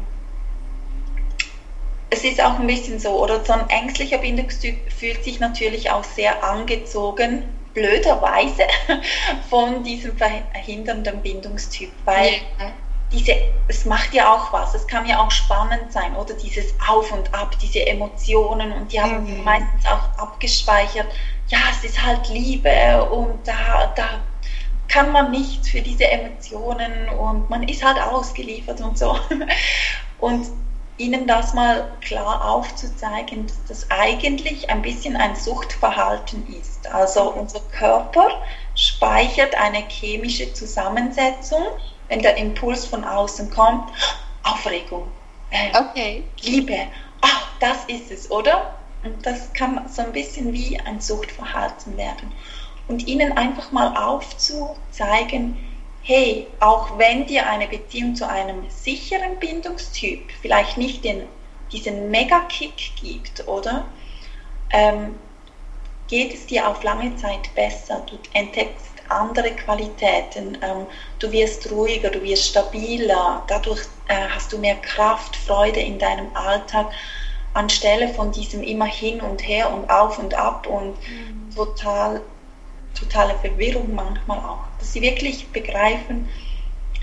es 2.09 2.23
ist 2.23 2.41
auch 2.41 2.57
ein 2.57 2.65
bisschen 2.65 2.97
so, 2.97 3.21
oder 3.21 3.43
so 3.43 3.51
ein 3.51 3.69
ängstlicher 3.69 4.19
Bindungstyp 4.19 4.77
fühlt 4.89 5.21
sich 5.21 5.41
natürlich 5.41 5.91
auch 5.91 6.05
sehr 6.05 6.41
angezogen, 6.41 7.43
blöderweise, 7.73 8.63
von 9.49 9.83
diesem 9.83 10.15
verhindernden 10.15 11.21
Bindungstyp, 11.21 11.89
weil 12.05 12.35
ja. 12.57 12.71
Diese, 13.11 13.33
es 13.67 13.85
macht 13.85 14.13
ja 14.13 14.33
auch 14.33 14.51
was, 14.51 14.73
es 14.75 14.85
kann 14.87 15.05
ja 15.05 15.19
auch 15.19 15.31
spannend 15.31 15.91
sein, 15.91 16.15
oder 16.15 16.33
dieses 16.33 16.73
Auf 16.87 17.11
und 17.11 17.33
Ab, 17.33 17.57
diese 17.59 17.85
Emotionen 17.85 18.71
und 18.73 18.91
die 18.91 19.01
haben 19.01 19.37
mhm. 19.37 19.43
meistens 19.43 19.85
auch 19.85 20.21
abgespeichert, 20.21 21.07
ja, 21.47 21.59
es 21.71 21.83
ist 21.83 22.05
halt 22.05 22.27
Liebe 22.29 23.03
und 23.05 23.47
da, 23.47 23.93
da 23.95 24.21
kann 24.89 25.11
man 25.11 25.31
nichts 25.31 25.69
für 25.69 25.81
diese 25.81 26.05
Emotionen 26.05 27.09
und 27.09 27.49
man 27.49 27.63
ist 27.63 27.83
halt 27.83 27.99
ausgeliefert 27.99 28.81
und 28.81 28.97
so. 28.97 29.17
Und 30.19 30.47
ihnen 30.97 31.27
das 31.27 31.53
mal 31.53 31.91
klar 32.01 32.43
aufzuzeigen, 32.49 33.45
dass 33.45 33.63
das 33.67 33.91
eigentlich 33.91 34.69
ein 34.69 34.81
bisschen 34.81 35.15
ein 35.15 35.35
Suchtverhalten 35.35 36.47
ist. 36.59 36.87
Also 36.91 37.31
unser 37.33 37.59
Körper 37.71 38.41
speichert 38.73 39.53
eine 39.55 39.83
chemische 39.87 40.51
Zusammensetzung, 40.53 41.63
wenn 42.07 42.21
der 42.21 42.37
Impuls 42.37 42.85
von 42.85 43.03
außen 43.03 43.49
kommt, 43.51 43.91
Aufregung, 44.43 45.07
äh, 45.51 45.77
okay. 45.77 46.23
Liebe, 46.41 46.77
ach, 47.21 47.47
das 47.59 47.85
ist 47.87 48.11
es, 48.11 48.31
oder? 48.31 48.75
Und 49.03 49.25
das 49.25 49.51
kann 49.53 49.87
so 49.87 50.01
ein 50.01 50.11
bisschen 50.11 50.53
wie 50.53 50.79
ein 50.79 50.99
Suchtverhalten 50.99 51.97
werden. 51.97 52.31
Und 52.87 53.07
ihnen 53.07 53.37
einfach 53.37 53.71
mal 53.71 53.95
aufzuzeigen, 53.97 55.57
hey, 56.03 56.47
auch 56.59 56.97
wenn 56.97 57.25
dir 57.25 57.47
eine 57.49 57.67
Beziehung 57.67 58.15
zu 58.15 58.27
einem 58.27 58.69
sicheren 58.69 59.37
Bindungstyp 59.39 60.21
vielleicht 60.41 60.77
nicht 60.77 61.03
den, 61.03 61.23
diesen 61.71 62.09
Mega-Kick 62.09 62.95
gibt, 63.01 63.47
oder? 63.47 63.85
ähm, 64.71 65.15
geht 66.07 66.33
es 66.33 66.45
dir 66.45 66.67
auf 66.67 66.83
lange 66.83 67.15
Zeit 67.15 67.53
besser. 67.55 68.05
Du 68.09 68.17
entdeckst 68.33 68.96
andere 69.09 69.51
Qualitäten. 69.51 70.57
Ähm, 70.61 70.85
du 71.19 71.31
wirst 71.31 71.71
ruhiger, 71.71 72.09
du 72.09 72.21
wirst 72.23 72.49
stabiler. 72.49 73.43
Dadurch 73.47 73.81
äh, 74.07 74.27
hast 74.29 74.51
du 74.53 74.57
mehr 74.57 74.75
Kraft, 74.75 75.35
Freude 75.35 75.79
in 75.79 75.99
deinem 75.99 76.35
Alltag 76.35 76.87
anstelle 77.53 78.09
von 78.09 78.31
diesem 78.31 78.61
immer 78.61 78.85
hin 78.85 79.19
und 79.19 79.47
her 79.47 79.71
und 79.73 79.89
auf 79.89 80.19
und 80.19 80.33
ab 80.35 80.67
und 80.67 80.95
mhm. 81.09 81.55
total, 81.55 82.21
totale 82.97 83.35
Verwirrung 83.35 83.95
manchmal 83.95 84.37
auch. 84.37 84.59
Dass 84.79 84.93
sie 84.93 85.01
wirklich 85.01 85.47
begreifen, 85.47 86.29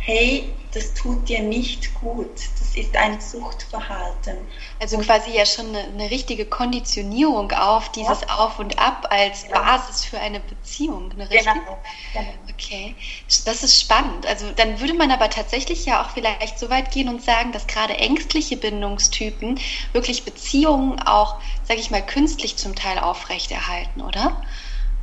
hey, 0.00 0.52
das 0.74 0.92
tut 0.94 1.28
dir 1.28 1.40
nicht 1.40 1.94
gut. 2.00 2.34
Das 2.58 2.76
ist 2.76 2.96
ein 2.96 3.20
Suchtverhalten. 3.20 4.38
Also 4.80 4.98
quasi 4.98 5.30
ja 5.30 5.46
schon 5.46 5.68
eine, 5.68 5.84
eine 5.84 6.10
richtige 6.10 6.46
Konditionierung 6.46 7.52
auf 7.52 7.92
dieses 7.92 8.22
ja. 8.22 8.38
Auf 8.38 8.58
und 8.58 8.78
Ab 8.78 9.06
als 9.10 9.46
ja. 9.48 9.60
Basis 9.60 10.04
für 10.04 10.18
eine 10.18 10.40
Beziehung. 10.40 11.12
Eine 11.12 11.28
genau. 11.28 11.78
genau. 12.12 12.34
Okay, 12.52 12.96
das 13.44 13.62
ist 13.62 13.80
spannend. 13.80 14.26
Also 14.26 14.50
dann 14.50 14.80
würde 14.80 14.94
man 14.94 15.10
aber 15.10 15.30
tatsächlich 15.30 15.86
ja 15.86 16.02
auch 16.02 16.10
vielleicht 16.10 16.58
so 16.58 16.70
weit 16.70 16.90
gehen 16.90 17.08
und 17.08 17.22
sagen, 17.22 17.52
dass 17.52 17.66
gerade 17.66 17.96
ängstliche 17.96 18.56
Bindungstypen 18.56 19.60
wirklich 19.92 20.24
Beziehungen 20.24 21.00
auch, 21.00 21.40
sage 21.62 21.80
ich 21.80 21.90
mal, 21.90 22.04
künstlich 22.04 22.56
zum 22.56 22.74
Teil 22.74 22.98
aufrechterhalten, 22.98 24.00
oder? 24.00 24.42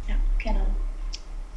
Ja, 0.08 0.16
genau. 0.40 0.66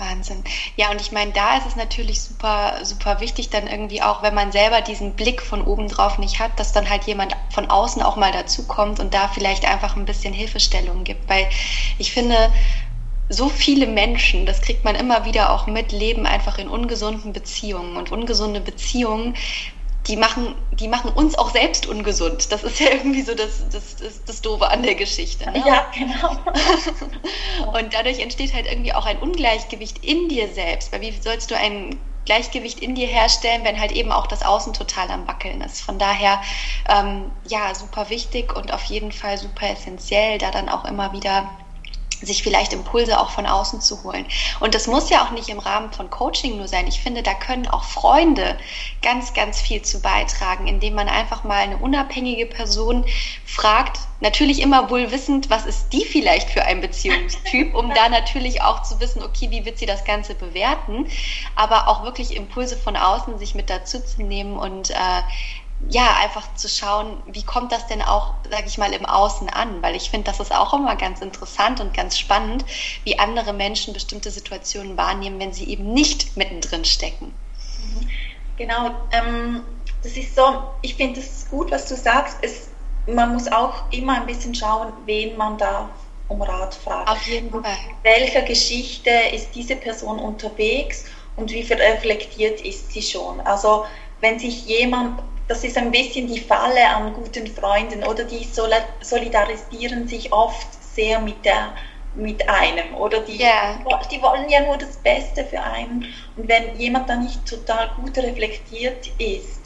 Wahnsinn. 0.04 0.44
Ja, 0.76 0.90
und 0.90 1.00
ich 1.00 1.12
meine, 1.12 1.32
da 1.32 1.56
ist 1.56 1.66
es 1.66 1.76
natürlich 1.76 2.20
super, 2.20 2.84
super 2.84 3.20
wichtig, 3.20 3.50
dann 3.50 3.66
irgendwie 3.66 4.02
auch, 4.02 4.23
wenn 4.23 4.34
man 4.34 4.52
selber 4.52 4.80
diesen 4.80 5.12
Blick 5.14 5.42
von 5.42 5.62
oben 5.62 5.88
drauf 5.88 6.18
nicht 6.18 6.38
hat, 6.38 6.58
dass 6.58 6.73
dann 6.73 6.88
halt 6.90 7.04
jemand 7.04 7.37
von 7.50 7.70
außen 7.70 8.02
auch 8.02 8.16
mal 8.16 8.32
dazukommt 8.32 9.00
und 9.00 9.14
da 9.14 9.28
vielleicht 9.28 9.64
einfach 9.64 9.96
ein 9.96 10.04
bisschen 10.04 10.34
Hilfestellung 10.34 11.04
gibt. 11.04 11.28
Weil 11.28 11.46
ich 11.99 12.12
finde, 12.12 12.52
so 13.28 13.49
viele 13.49 13.87
Menschen, 13.87 14.46
das 14.46 14.61
kriegt 14.61 14.84
man 14.84 14.94
immer 14.94 15.25
wieder 15.25 15.50
auch 15.50 15.66
mit, 15.66 15.92
leben 15.92 16.26
einfach 16.26 16.58
in 16.58 16.68
ungesunden 16.68 17.32
Beziehungen. 17.32 17.96
Und 17.96 18.12
ungesunde 18.12 18.61
Beziehungen 18.61 19.34
die 20.06 20.16
machen, 20.16 20.54
die 20.73 20.88
machen 20.88 21.11
uns 21.11 21.37
auch 21.37 21.50
selbst 21.50 21.87
ungesund. 21.87 22.52
Das 22.52 22.62
ist 22.62 22.78
ja 22.78 22.90
irgendwie 22.90 23.23
so 23.23 23.34
das, 23.34 23.68
das, 23.70 23.96
das, 23.96 24.25
das 24.25 24.42
Doofe 24.42 24.68
an 24.70 24.82
der 24.82 24.94
Geschichte. 24.94 25.50
Ne? 25.50 25.62
Ja, 25.66 25.87
genau. 25.94 26.37
und 27.78 27.94
dadurch 27.94 28.20
entsteht 28.20 28.54
halt 28.54 28.66
irgendwie 28.66 28.92
auch 28.92 29.06
ein 29.06 29.18
Ungleichgewicht 29.18 30.04
in 30.04 30.28
dir 30.28 30.49
selbst. 30.49 30.92
Weil 30.92 31.00
wie 31.00 31.12
sollst 31.12 31.50
du 31.50 31.56
ein 31.56 31.99
Gleichgewicht 32.25 32.80
in 32.80 32.94
dir 32.94 33.06
herstellen, 33.06 33.64
wenn 33.64 33.78
halt 33.78 33.92
eben 33.92 34.11
auch 34.11 34.26
das 34.26 34.42
Außen 34.42 34.73
total 34.73 35.11
am 35.11 35.26
Wackeln 35.26 35.61
ist. 35.61 35.82
Von 35.82 35.99
daher, 35.99 36.40
ähm, 36.88 37.30
ja, 37.46 37.75
super 37.75 38.08
wichtig 38.08 38.56
und 38.56 38.73
auf 38.73 38.84
jeden 38.84 39.12
Fall 39.12 39.37
super 39.37 39.68
essentiell, 39.68 40.38
da 40.38 40.50
dann 40.50 40.68
auch 40.68 40.84
immer 40.84 41.12
wieder 41.12 41.50
sich 42.24 42.42
vielleicht 42.42 42.72
Impulse 42.72 43.20
auch 43.20 43.30
von 43.30 43.46
außen 43.46 43.80
zu 43.80 44.02
holen. 44.04 44.26
Und 44.60 44.74
das 44.74 44.86
muss 44.86 45.10
ja 45.10 45.24
auch 45.24 45.30
nicht 45.30 45.48
im 45.48 45.58
Rahmen 45.58 45.92
von 45.92 46.10
Coaching 46.10 46.56
nur 46.56 46.68
sein. 46.68 46.86
Ich 46.86 47.00
finde, 47.00 47.22
da 47.22 47.34
können 47.34 47.68
auch 47.68 47.84
Freunde 47.84 48.58
ganz, 49.02 49.34
ganz 49.34 49.60
viel 49.60 49.82
zu 49.82 50.00
beitragen, 50.00 50.66
indem 50.66 50.94
man 50.94 51.08
einfach 51.08 51.44
mal 51.44 51.58
eine 51.58 51.76
unabhängige 51.76 52.46
Person 52.46 53.04
fragt, 53.44 53.98
natürlich 54.20 54.60
immer 54.62 54.90
wohl 54.90 55.10
wissend, 55.10 55.50
was 55.50 55.66
ist 55.66 55.92
die 55.92 56.04
vielleicht 56.04 56.50
für 56.50 56.64
ein 56.64 56.80
Beziehungstyp, 56.80 57.74
um 57.74 57.92
da 57.94 58.08
natürlich 58.08 58.62
auch 58.62 58.82
zu 58.82 58.98
wissen, 58.98 59.22
okay, 59.22 59.50
wie 59.50 59.64
wird 59.64 59.78
sie 59.78 59.86
das 59.86 60.04
Ganze 60.04 60.34
bewerten, 60.34 61.06
aber 61.54 61.88
auch 61.88 62.04
wirklich 62.04 62.34
Impulse 62.34 62.76
von 62.76 62.96
außen 62.96 63.38
sich 63.38 63.54
mit 63.54 63.70
dazu 63.70 64.00
zu 64.00 64.22
nehmen 64.22 64.56
und 64.56 64.90
äh, 64.90 64.94
ja, 65.88 66.16
einfach 66.22 66.54
zu 66.54 66.68
schauen, 66.68 67.22
wie 67.26 67.42
kommt 67.42 67.72
das 67.72 67.86
denn 67.86 68.02
auch, 68.02 68.34
sage 68.50 68.64
ich 68.66 68.78
mal, 68.78 68.92
im 68.92 69.04
Außen 69.04 69.48
an? 69.50 69.82
Weil 69.82 69.94
ich 69.94 70.10
finde, 70.10 70.30
das 70.30 70.40
ist 70.40 70.52
auch 70.52 70.72
immer 70.74 70.96
ganz 70.96 71.20
interessant 71.20 71.80
und 71.80 71.94
ganz 71.94 72.18
spannend, 72.18 72.64
wie 73.04 73.18
andere 73.18 73.52
Menschen 73.52 73.92
bestimmte 73.92 74.30
Situationen 74.30 74.96
wahrnehmen, 74.96 75.38
wenn 75.40 75.52
sie 75.52 75.68
eben 75.68 75.92
nicht 75.92 76.37
mittendrin 76.37 76.85
stecken. 76.85 77.35
Mhm. 77.78 78.09
Genau, 78.56 78.90
ähm, 79.11 79.64
das 80.02 80.12
ist 80.12 80.35
so, 80.37 80.62
ich 80.82 80.94
finde 80.94 81.20
es 81.20 81.48
gut, 81.50 81.70
was 81.70 81.88
du 81.88 81.96
sagst. 81.96 82.38
Es, 82.42 82.68
man 83.06 83.32
muss 83.32 83.50
auch 83.50 83.90
immer 83.90 84.14
ein 84.14 84.26
bisschen 84.26 84.54
schauen, 84.54 84.92
wen 85.06 85.37
man 85.37 85.59
da 85.59 85.90
um 86.28 86.40
Rat 86.40 86.74
fragt. 86.74 87.09
Auf 87.09 87.26
jeden 87.26 87.50
Fall. 87.50 87.76
Welcher 88.02 88.42
Geschichte 88.42 89.11
ist 89.32 89.54
diese 89.54 89.76
Person 89.76 90.18
unterwegs 90.18 91.04
und 91.37 91.50
wie 91.50 91.61
reflektiert 91.61 92.61
ist 92.61 92.92
sie 92.92 93.02
schon? 93.02 93.40
Also 93.40 93.85
wenn 94.24 94.38
sich 94.38 94.64
jemand 94.64 95.22
das 95.48 95.62
ist 95.62 95.76
ein 95.76 95.90
bisschen 95.90 96.26
die 96.26 96.40
Falle 96.40 96.88
an 96.88 97.12
guten 97.12 97.46
Freunden 97.46 98.02
oder 98.04 98.24
die 98.24 98.48
solidarisieren 99.02 100.08
sich 100.08 100.32
oft 100.32 100.66
sehr 100.94 101.20
mit 101.20 101.44
der 101.44 101.74
mit 102.14 102.48
einem 102.48 102.94
oder 102.94 103.20
die, 103.20 103.40
yeah. 103.40 103.78
die 104.10 104.22
wollen 104.22 104.48
ja 104.48 104.60
nur 104.64 104.78
das 104.78 104.96
Beste 104.96 105.44
für 105.44 105.60
einen 105.60 106.06
und 106.37 106.48
wenn 106.48 106.78
jemand 106.78 107.10
dann 107.10 107.24
nicht 107.24 107.44
total 107.44 107.90
gut 107.96 108.16
reflektiert 108.16 109.10
ist, 109.18 109.60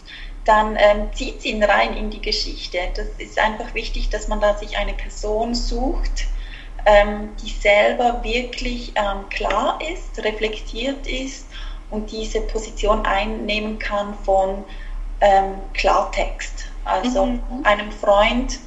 dann 0.44 0.77
ähm, 0.77 1.12
zieht 1.12 1.42
sie 1.42 1.51
ihn 1.51 1.62
rein 1.62 1.94
in 1.94 2.11
die 2.11 2.23
Geschichte. 2.23 2.79
Das 2.97 3.07
ist 3.18 3.38
einfach 3.38 3.75
wichtig, 3.75 4.09
dass 4.09 4.29
man 4.29 4.40
da 4.40 4.57
sich 4.57 4.79
eine 4.79 4.94
Person 4.94 5.55
sucht, 5.55 6.27
ähm, 6.87 7.29
die 7.44 7.51
selber 7.51 8.25
wirklich 8.25 8.92
ähm, 8.97 9.29
klar 9.29 9.79
ist, 9.92 10.25
reflektiert 10.25 11.07
ist 11.07 11.48
und 11.90 12.11
diese 12.11 12.40
Position 12.42 13.05
einnehmen 13.07 13.79
kann 13.79 14.14
von 14.24 14.64
ähm, 15.20 15.55
Klartext. 15.74 16.66
Also 16.85 17.27
mhm. 17.27 17.40
einem 17.64 17.92
Freund 17.92 18.59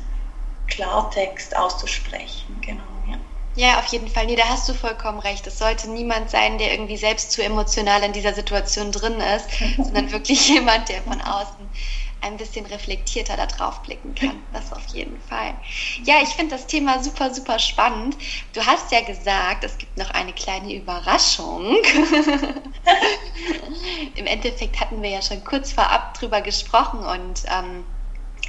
Klartext 0.68 1.56
auszusprechen, 1.56 2.60
genau. 2.62 2.84
Ja. 3.10 3.18
Ja, 3.56 3.80
auf 3.80 3.86
jeden 3.88 4.08
Fall. 4.08 4.26
Nee, 4.26 4.38
da 4.38 4.46
hast 4.48 4.70
du 4.70 4.74
vollkommen 4.74 5.20
recht. 5.20 5.46
Es 5.46 5.60
sollte 5.60 5.90
niemand 5.90 6.30
sein, 6.30 6.58
der 6.58 6.72
irgendwie 6.72 6.98
selbst 6.98 7.32
zu 7.32 7.44
emotional 7.44 8.02
in 8.04 8.14
dieser 8.14 8.34
Situation 8.34 8.92
drin 8.92 9.20
ist, 9.20 9.48
sondern 9.78 10.12
wirklich 10.12 10.48
jemand, 10.48 10.88
der 10.90 11.02
von 11.02 11.20
außen 11.20 11.70
ein 12.22 12.38
bisschen 12.38 12.66
reflektierter 12.68 13.36
da 13.36 13.46
drauf 13.48 13.82
blicken 13.82 14.16
kann. 14.16 14.42
Das 14.54 14.72
auf 14.72 14.86
jeden 14.88 15.20
Fall. 15.22 15.54
Ja, 16.04 16.16
ich 16.22 16.30
finde 16.30 16.56
das 16.56 16.68
Thema 16.68 17.04
super, 17.04 17.34
super 17.34 17.60
spannend. 17.60 18.16
Du 18.54 18.66
hast 18.66 18.92
ja 18.92 19.02
gesagt, 19.02 19.64
es 19.64 19.78
gibt 19.78 19.98
noch 19.98 20.12
eine 20.12 20.34
kleine 20.34 20.74
Überraschung. 20.74 21.76
Im 24.16 24.26
Endeffekt 24.28 24.80
hatten 24.80 25.02
wir 25.02 25.10
ja 25.10 25.22
schon 25.22 25.44
kurz 25.44 25.72
vorab 25.72 26.14
drüber 26.14 26.42
gesprochen 26.42 27.00
und 27.00 27.44
ähm, 27.48 27.86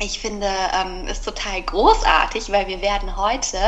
ich 0.03 0.19
finde 0.19 0.49
ähm, 0.75 1.07
es 1.09 1.21
total 1.21 1.62
großartig, 1.62 2.51
weil 2.51 2.67
wir 2.67 2.81
werden 2.81 3.17
heute 3.17 3.59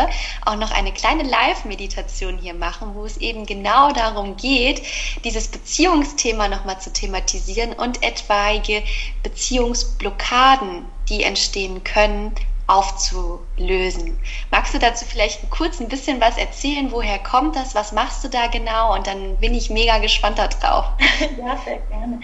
auch 0.44 0.56
noch 0.56 0.70
eine 0.70 0.92
kleine 0.92 1.22
Live-Meditation 1.22 2.38
hier 2.38 2.54
machen, 2.54 2.94
wo 2.94 3.04
es 3.04 3.16
eben 3.18 3.46
genau 3.46 3.92
darum 3.92 4.36
geht, 4.36 4.82
dieses 5.24 5.48
Beziehungsthema 5.48 6.48
nochmal 6.48 6.80
zu 6.80 6.92
thematisieren 6.92 7.72
und 7.72 8.02
etwaige 8.02 8.82
Beziehungsblockaden, 9.22 10.86
die 11.08 11.22
entstehen 11.22 11.84
können, 11.84 12.34
aufzulösen. 12.66 14.18
Magst 14.50 14.74
du 14.74 14.78
dazu 14.78 15.04
vielleicht 15.04 15.48
kurz 15.50 15.80
ein 15.80 15.88
bisschen 15.88 16.20
was 16.20 16.38
erzählen? 16.38 16.90
Woher 16.90 17.18
kommt 17.18 17.56
das? 17.56 17.74
Was 17.74 17.92
machst 17.92 18.24
du 18.24 18.28
da 18.28 18.46
genau? 18.46 18.94
Und 18.94 19.06
dann 19.06 19.36
bin 19.36 19.54
ich 19.54 19.70
mega 19.70 19.98
gespannt 19.98 20.38
darauf. 20.38 20.86
ja, 21.38 21.58
sehr 21.64 21.78
gerne. 21.90 22.20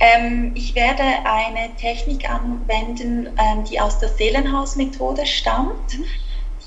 Ähm, 0.00 0.52
ich 0.54 0.74
werde 0.74 1.02
eine 1.24 1.74
Technik 1.76 2.28
anwenden, 2.28 3.28
ähm, 3.38 3.64
die 3.64 3.80
aus 3.80 3.98
der 3.98 4.08
Seelenhausmethode 4.08 5.24
stammt. 5.24 5.98
Mhm. 5.98 6.04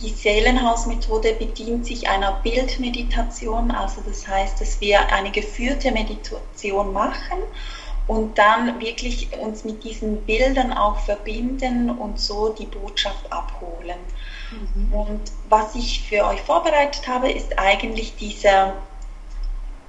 Die 0.01 0.09
Seelenhausmethode 0.09 1.33
bedient 1.33 1.85
sich 1.85 2.07
einer 2.07 2.31
Bildmeditation, 2.41 3.69
also 3.69 4.01
das 4.07 4.25
heißt, 4.25 4.61
dass 4.61 4.79
wir 4.79 5.11
eine 5.11 5.29
geführte 5.29 5.91
Meditation 5.91 6.93
machen 6.93 7.39
und 8.09 8.39
dann 8.39 8.81
wirklich 8.81 9.29
uns 9.37 9.63
mit 9.63 9.83
diesen 9.83 10.25
Bildern 10.25 10.73
auch 10.73 10.97
verbinden 11.01 11.91
und 11.91 12.19
so 12.19 12.49
die 12.49 12.65
Botschaft 12.65 13.31
abholen. 13.31 13.99
Mhm. 14.49 14.91
Und 14.91 15.31
was 15.47 15.75
ich 15.75 16.01
für 16.09 16.25
euch 16.25 16.41
vorbereitet 16.41 17.07
habe, 17.07 17.31
ist 17.31 17.59
eigentlich 17.59 18.15
dieser, 18.15 18.73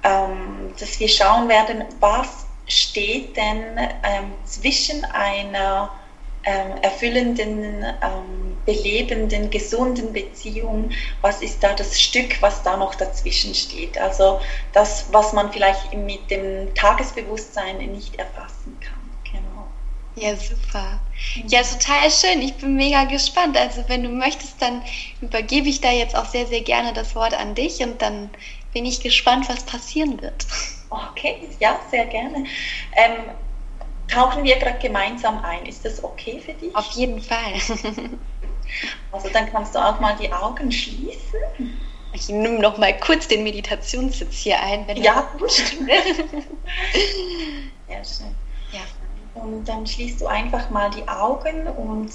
ähm, 0.03 0.71
dass 0.79 0.99
wir 0.99 1.09
schauen 1.09 1.49
werden, 1.49 1.83
was 1.99 2.45
steht 2.67 3.35
denn 3.35 3.79
ähm, 3.79 4.33
zwischen 4.45 5.03
einer 5.05 5.89
ähm, 6.43 6.77
erfüllenden, 6.83 7.83
ähm, 8.03 8.50
belebenden, 8.71 9.49
gesunden 9.49 10.13
Beziehung, 10.13 10.91
was 11.21 11.41
ist 11.41 11.61
da 11.61 11.73
das 11.73 11.99
Stück, 11.99 12.41
was 12.41 12.63
da 12.63 12.77
noch 12.77 12.95
dazwischen 12.95 13.53
steht. 13.53 13.97
Also 13.97 14.39
das, 14.71 15.07
was 15.11 15.33
man 15.33 15.51
vielleicht 15.51 15.93
mit 15.93 16.31
dem 16.31 16.73
Tagesbewusstsein 16.73 17.77
nicht 17.77 18.15
erfassen 18.15 18.77
kann. 18.79 19.01
Genau. 19.31 19.67
Ja, 20.15 20.35
super. 20.35 20.99
Ja, 21.47 21.61
total 21.63 22.09
schön. 22.11 22.41
Ich 22.41 22.55
bin 22.55 22.75
mega 22.75 23.03
gespannt. 23.05 23.57
Also 23.57 23.83
wenn 23.87 24.03
du 24.03 24.09
möchtest, 24.09 24.61
dann 24.61 24.81
übergebe 25.19 25.67
ich 25.67 25.81
da 25.81 25.91
jetzt 25.91 26.15
auch 26.15 26.25
sehr, 26.25 26.47
sehr 26.47 26.61
gerne 26.61 26.93
das 26.93 27.15
Wort 27.15 27.33
an 27.33 27.55
dich 27.55 27.81
und 27.81 28.01
dann 28.01 28.29
bin 28.73 28.85
ich 28.85 29.01
gespannt, 29.01 29.49
was 29.49 29.63
passieren 29.63 30.21
wird. 30.21 30.45
Okay, 30.89 31.49
ja, 31.59 31.79
sehr 31.89 32.05
gerne. 32.05 32.45
Ähm, 32.95 33.31
tauchen 34.07 34.43
wir 34.43 34.57
gerade 34.57 34.79
gemeinsam 34.79 35.43
ein. 35.43 35.65
Ist 35.65 35.83
das 35.83 36.03
okay 36.03 36.41
für 36.43 36.53
dich? 36.53 36.73
Auf 36.75 36.91
jeden 36.91 37.21
Fall. 37.21 37.53
Also 39.11 39.29
dann 39.29 39.51
kannst 39.51 39.75
du 39.75 39.79
auch 39.79 39.99
mal 39.99 40.15
die 40.15 40.31
Augen 40.31 40.71
schließen. 40.71 41.77
Ich 42.13 42.27
nehme 42.29 42.59
noch 42.59 42.77
mal 42.77 42.97
kurz 42.99 43.27
den 43.27 43.43
Meditationssitz 43.43 44.35
hier 44.35 44.59
ein, 44.59 44.87
wenn 44.87 44.97
ja, 44.97 45.29
gut. 45.37 45.57
ja, 47.87 48.03
schön. 48.03 48.35
Ja. 48.71 48.81
Und 49.33 49.65
dann 49.65 49.87
schließt 49.87 50.19
du 50.19 50.27
einfach 50.27 50.69
mal 50.69 50.89
die 50.89 51.07
Augen 51.07 51.67
und 51.67 52.11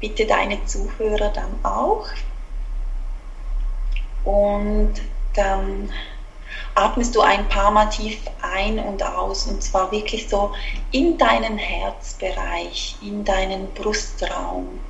bitte 0.00 0.26
deine 0.26 0.62
Zuhörer 0.66 1.30
dann 1.30 1.58
auch. 1.64 2.06
Und 4.24 4.92
dann 5.34 5.90
atmest 6.74 7.14
du 7.14 7.20
ein 7.20 7.48
paar 7.48 7.70
Mal 7.70 7.86
tief 7.86 8.18
ein 8.42 8.78
und 8.78 9.02
aus 9.02 9.46
und 9.46 9.62
zwar 9.62 9.90
wirklich 9.92 10.28
so 10.28 10.52
in 10.90 11.16
deinen 11.18 11.56
Herzbereich, 11.58 12.96
in 13.02 13.24
deinen 13.24 13.72
Brustraum. 13.74 14.80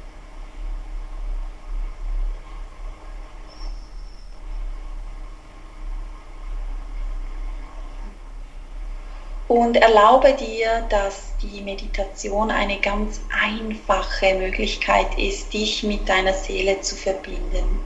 Und 9.55 9.77
erlaube 9.77 10.33
dir, 10.35 10.85
dass 10.89 11.33
die 11.41 11.61
Meditation 11.63 12.51
eine 12.51 12.81
ganz 12.81 13.21
einfache 13.31 14.35
Möglichkeit 14.35 15.17
ist, 15.17 15.55
dich 15.55 15.85
mit 15.85 16.09
deiner 16.09 16.35
Seele 16.35 16.81
zu 16.81 16.97
verbinden. 16.97 17.79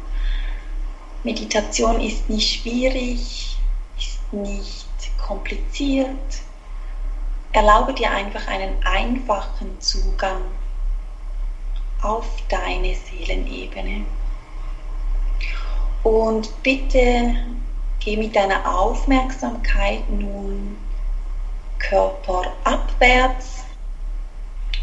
Meditation 1.25 2.01
ist 2.01 2.31
nicht 2.31 2.63
schwierig, 2.63 3.59
ist 3.99 4.33
nicht 4.33 4.89
kompliziert. 5.23 6.09
Erlaube 7.53 7.93
dir 7.93 8.13
einfach 8.13 8.49
einen 8.49 8.83
einfachen 8.87 9.79
Zugang 9.79 10.41
auf 12.01 12.25
deine 12.49 12.95
Seelenebene. 12.95 14.07
Und 16.03 16.63
bitte 16.63 17.37
geh 18.01 18.17
mit 18.17 18.35
deiner 18.35 18.75
Aufmerksamkeit 18.75 20.09
nun 20.09 20.88
Körper 21.79 22.53
abwärts 22.65 23.65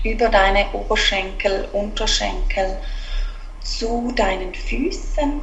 über 0.03 0.29
deine 0.29 0.71
Oberschenkel, 0.71 1.67
Unterschenkel 1.73 2.77
zu 3.61 4.11
deinen 4.15 4.53
Füßen. 4.53 5.41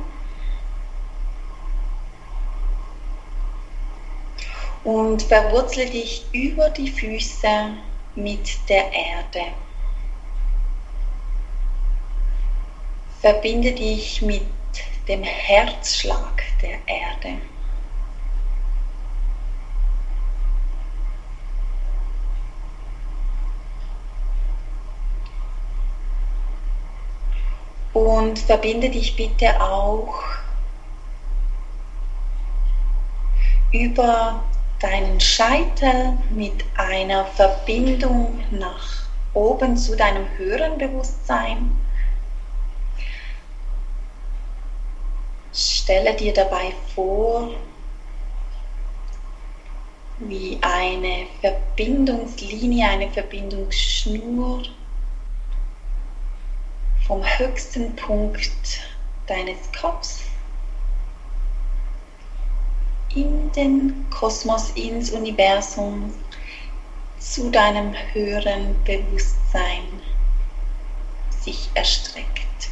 Und 4.84 5.22
verwurzle 5.22 5.86
dich 5.86 6.24
über 6.32 6.70
die 6.70 6.90
Füße 6.90 7.74
mit 8.16 8.68
der 8.68 8.92
Erde. 8.92 9.52
Verbinde 13.20 13.72
dich 13.72 14.22
mit 14.22 14.42
dem 15.06 15.22
Herzschlag 15.22 16.42
der 16.60 16.78
Erde. 16.86 17.38
Und 27.92 28.38
verbinde 28.38 28.88
dich 28.88 29.16
bitte 29.16 29.61
auch 29.61 30.14
über 33.72 34.42
deinen 34.81 35.20
Scheitel 35.20 36.18
mit 36.31 36.64
einer 36.76 37.24
Verbindung 37.26 38.42
nach 38.50 39.07
oben 39.35 39.76
zu 39.76 39.96
deinem 39.96 40.26
höheren 40.37 40.78
Bewusstsein. 40.78 41.70
Stelle 45.52 46.14
dir 46.14 46.33
dabei 46.33 46.72
vor, 46.94 47.50
wie 50.18 50.59
eine 50.62 51.26
Verbindungslinie, 51.40 52.88
eine 52.88 53.11
Verbindungsschnur 53.11 54.62
vom 57.06 57.22
höchsten 57.24 57.94
Punkt 57.96 58.80
deines 59.26 59.58
Kopfs 59.78 60.20
in 63.14 63.52
den 63.52 64.06
Kosmos, 64.10 64.70
ins 64.70 65.10
Universum, 65.10 66.14
zu 67.18 67.50
deinem 67.50 67.94
höheren 68.12 68.74
Bewusstsein 68.84 70.00
sich 71.40 71.70
erstreckt. 71.74 72.70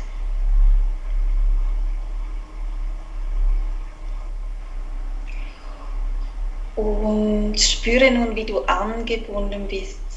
Und 6.77 7.61
spüre 7.61 8.11
nun, 8.11 8.35
wie 8.35 8.47
du 8.47 8.65
angebunden 8.65 9.69
bist 9.69 10.10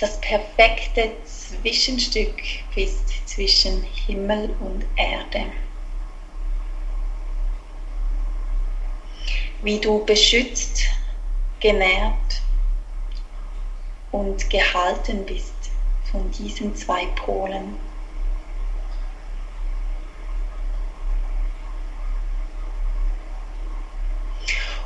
das 0.00 0.18
perfekte 0.22 1.12
Zwischenstück 1.26 2.42
bist 2.74 3.28
zwischen 3.28 3.82
Himmel 4.06 4.56
und 4.60 4.86
Erde. 4.96 5.52
Wie 9.60 9.78
du 9.78 10.02
beschützt, 10.06 10.84
genährt 11.60 12.40
und 14.10 14.48
gehalten 14.48 15.26
bist 15.26 15.52
von 16.10 16.30
diesen 16.30 16.74
zwei 16.74 17.04
Polen. 17.08 17.76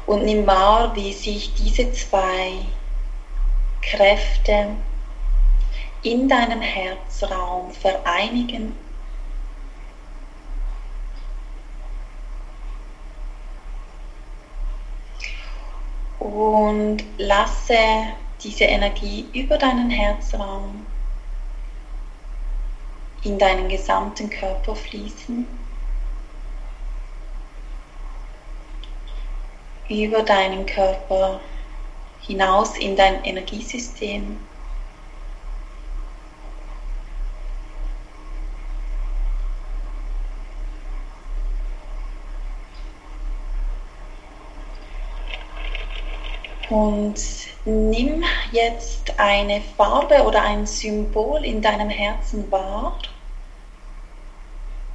Und 0.07 0.25
nimm 0.25 0.45
wahr, 0.45 0.95
wie 0.97 1.13
sich 1.13 1.55
diese 1.55 1.91
zwei 1.93 2.67
Kräfte 3.81 4.77
in 6.05 6.29
deinem 6.29 6.61
Herzraum 6.61 7.73
vereinigen. 7.73 8.77
Und 16.19 17.05
lasse 17.19 17.77
diese 18.43 18.65
Energie 18.65 19.27
über 19.33 19.59
deinen 19.59 19.91
Herzraum 19.91 20.87
in 23.23 23.39
deinen 23.39 23.69
gesamten 23.69 24.29
Körper 24.29 24.77
fließen. 24.77 25.47
Über 29.89 30.23
deinen 30.23 30.67
Körper 30.67 31.41
hinaus 32.21 32.77
in 32.77 32.97
dein 32.97 33.25
Energiesystem. 33.25 34.39
Und 46.75 47.15
nimm 47.65 48.25
jetzt 48.51 49.17
eine 49.17 49.61
Farbe 49.77 50.25
oder 50.25 50.43
ein 50.43 50.67
Symbol 50.67 51.45
in 51.45 51.63
deinem 51.63 51.89
Herzen 51.89 52.51
wahr, 52.51 52.99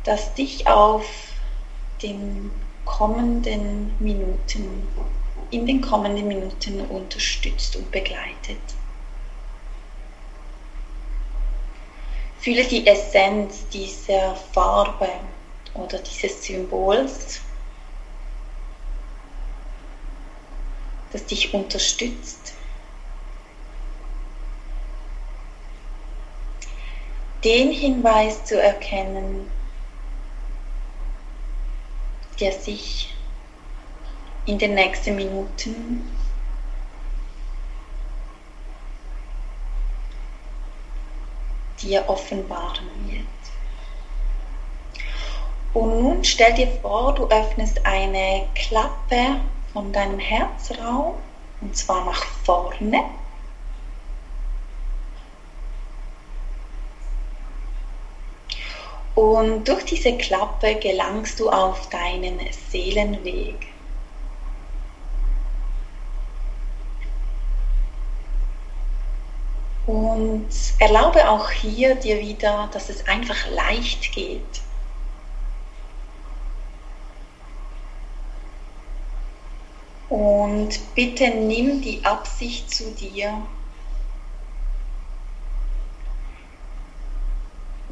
das 0.03 0.33
dich 0.33 0.67
auf 0.67 1.05
den 2.03 2.51
kommenden 2.83 3.93
Minuten, 3.99 4.89
in 5.51 5.65
den 5.65 5.79
kommenden 5.79 6.27
Minuten 6.27 6.81
unterstützt 6.81 7.77
und 7.77 7.89
begleitet. 7.91 8.59
Fühle 12.39 12.65
die 12.65 12.85
Essenz 12.85 13.69
dieser 13.69 14.35
Farbe 14.35 15.07
oder 15.75 15.97
dieses 15.99 16.43
Symbols 16.43 17.39
das 21.11 21.25
dich 21.25 21.53
unterstützt. 21.53 22.53
Den 27.43 27.71
Hinweis 27.71 28.43
zu 28.45 28.61
erkennen, 28.61 29.49
der 32.39 32.51
sich 32.51 33.13
in 34.45 34.57
den 34.57 34.73
nächsten 34.73 35.15
Minuten 35.15 36.09
dir 41.81 42.03
offenbaren 42.07 42.89
wird. 43.07 43.25
Und 45.73 46.01
nun 46.01 46.23
stell 46.23 46.53
dir 46.55 46.67
vor, 46.81 47.13
du 47.15 47.27
öffnest 47.27 47.85
eine 47.85 48.47
Klappe 48.55 49.39
von 49.79 49.93
deinem 49.93 50.19
Herzraum 50.19 51.13
und 51.61 51.73
zwar 51.73 52.03
nach 52.03 52.21
vorne. 52.43 53.01
Und 59.15 59.65
durch 59.65 59.85
diese 59.85 60.17
Klappe 60.17 60.75
gelangst 60.75 61.39
du 61.39 61.49
auf 61.49 61.87
deinen 61.87 62.41
Seelenweg. 62.69 63.67
Und 69.85 70.49
erlaube 70.79 71.29
auch 71.29 71.49
hier 71.51 71.95
dir 71.95 72.19
wieder, 72.19 72.69
dass 72.73 72.89
es 72.89 73.07
einfach 73.07 73.49
leicht 73.51 74.11
geht. 74.11 74.61
Und 80.19 80.77
bitte 80.95 81.29
nimm 81.29 81.81
die 81.81 82.03
Absicht 82.03 82.69
zu 82.69 82.91
dir, 82.91 83.41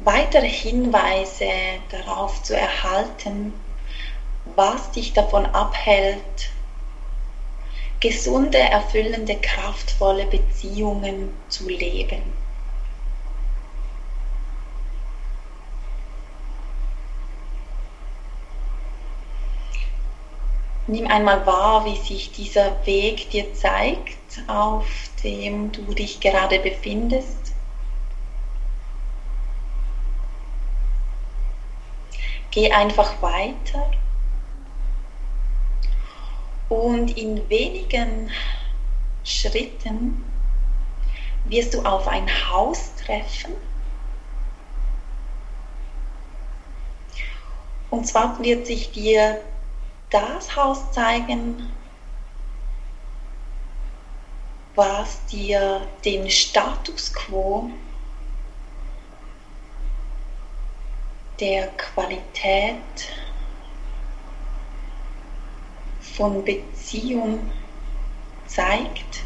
weitere 0.04 0.46
Hinweise 0.46 1.48
darauf 1.88 2.42
zu 2.42 2.54
erhalten, 2.54 3.54
was 4.56 4.90
dich 4.90 5.14
davon 5.14 5.46
abhält, 5.46 6.50
gesunde, 8.00 8.58
erfüllende, 8.58 9.36
kraftvolle 9.36 10.26
Beziehungen 10.26 11.34
zu 11.48 11.66
leben. 11.66 12.37
Nimm 20.90 21.06
einmal 21.06 21.44
wahr, 21.44 21.84
wie 21.84 21.96
sich 21.96 22.32
dieser 22.32 22.86
Weg 22.86 23.28
dir 23.28 23.52
zeigt, 23.52 24.40
auf 24.46 24.86
dem 25.22 25.70
du 25.70 25.82
dich 25.92 26.18
gerade 26.18 26.58
befindest. 26.60 27.52
Geh 32.50 32.72
einfach 32.72 33.20
weiter 33.20 33.90
und 36.70 37.18
in 37.18 37.46
wenigen 37.50 38.30
Schritten 39.24 40.24
wirst 41.44 41.74
du 41.74 41.82
auf 41.82 42.08
ein 42.08 42.30
Haus 42.50 42.94
treffen. 42.94 43.52
Und 47.90 48.06
zwar 48.06 48.42
wird 48.42 48.66
sich 48.66 48.90
dir 48.92 49.42
das 50.10 50.56
Haus 50.56 50.90
zeigen, 50.92 51.70
was 54.74 55.24
dir 55.26 55.86
den 56.04 56.30
Status 56.30 57.12
quo 57.12 57.70
der 61.40 61.68
Qualität 61.76 62.76
von 66.00 66.44
Beziehung 66.44 67.50
zeigt, 68.46 69.22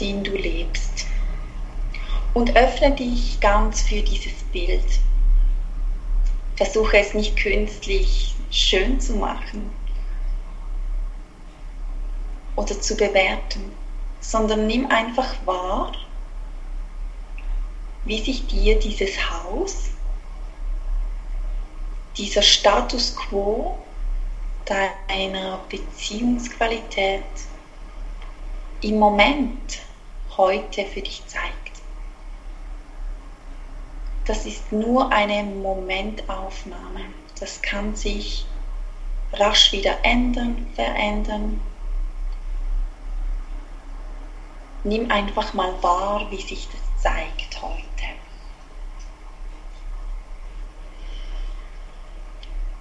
den 0.00 0.24
du 0.24 0.32
lebst. 0.32 1.06
Und 2.32 2.56
öffne 2.56 2.90
dich 2.92 3.38
ganz 3.40 3.82
für 3.82 4.02
dieses 4.02 4.42
Bild. 4.52 4.84
Versuche 6.56 6.98
es 6.98 7.14
nicht 7.14 7.36
künstlich 7.36 8.34
schön 8.50 9.00
zu 9.00 9.14
machen 9.14 9.72
oder 12.56 12.80
zu 12.80 12.96
bewerten, 12.96 13.72
sondern 14.20 14.66
nimm 14.66 14.90
einfach 14.90 15.34
wahr, 15.44 15.92
wie 18.04 18.22
sich 18.22 18.46
dir 18.46 18.78
dieses 18.78 19.16
Haus, 19.30 19.90
dieser 22.16 22.42
Status 22.42 23.16
quo 23.16 23.78
deiner 24.64 25.60
Beziehungsqualität 25.68 27.24
im 28.82 28.98
Moment 28.98 29.80
heute 30.36 30.84
für 30.86 31.00
dich 31.02 31.22
zeigt. 31.26 31.63
Das 34.26 34.46
ist 34.46 34.72
nur 34.72 35.12
eine 35.12 35.42
Momentaufnahme. 35.42 37.00
Das 37.38 37.60
kann 37.60 37.94
sich 37.94 38.46
rasch 39.34 39.72
wieder 39.72 39.98
ändern, 40.02 40.66
verändern. 40.74 41.60
Nimm 44.82 45.10
einfach 45.10 45.52
mal 45.52 45.74
wahr, 45.82 46.30
wie 46.30 46.40
sich 46.40 46.68
das 46.68 47.02
zeigt 47.02 47.60
heute. 47.60 47.74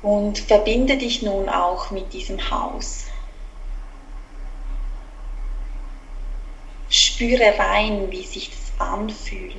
Und 0.02 0.40
verbinde 0.40 0.98
dich 0.98 1.22
nun 1.22 1.50
auch 1.50 1.92
mit 1.92 2.14
diesem 2.14 2.52
Haus. 2.52 3.06
Spüre 6.90 7.58
rein, 7.58 8.12
wie 8.12 8.24
sich 8.24 8.50
das 8.50 8.88
anfühlt. 8.88 9.54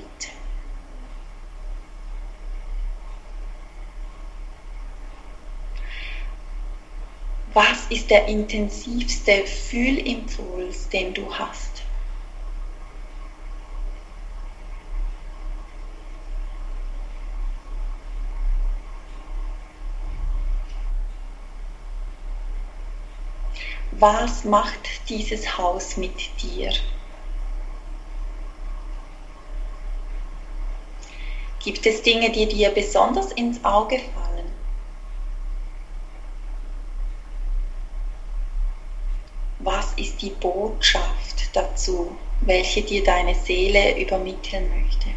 Was 7.54 7.86
ist 7.88 8.10
der 8.10 8.26
intensivste 8.26 9.46
Fühlimpuls, 9.46 10.88
den 10.88 11.14
du 11.14 11.32
hast? 11.32 11.84
was 24.04 24.44
macht 24.44 25.08
dieses 25.08 25.56
Haus 25.56 25.96
mit 25.96 26.12
dir? 26.42 26.70
Gibt 31.60 31.86
es 31.86 32.02
Dinge, 32.02 32.30
die 32.30 32.46
dir 32.46 32.68
besonders 32.68 33.32
ins 33.32 33.64
Auge 33.64 33.98
fallen? 33.98 34.52
Was 39.60 39.83
ist 39.96 40.20
die 40.22 40.30
Botschaft 40.30 41.50
dazu, 41.52 42.16
welche 42.40 42.82
dir 42.82 43.02
deine 43.02 43.34
Seele 43.34 43.98
übermitteln 43.98 44.68
möchte? 44.82 45.08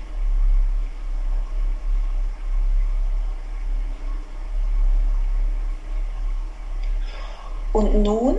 Und 7.73 8.01
nun 8.01 8.37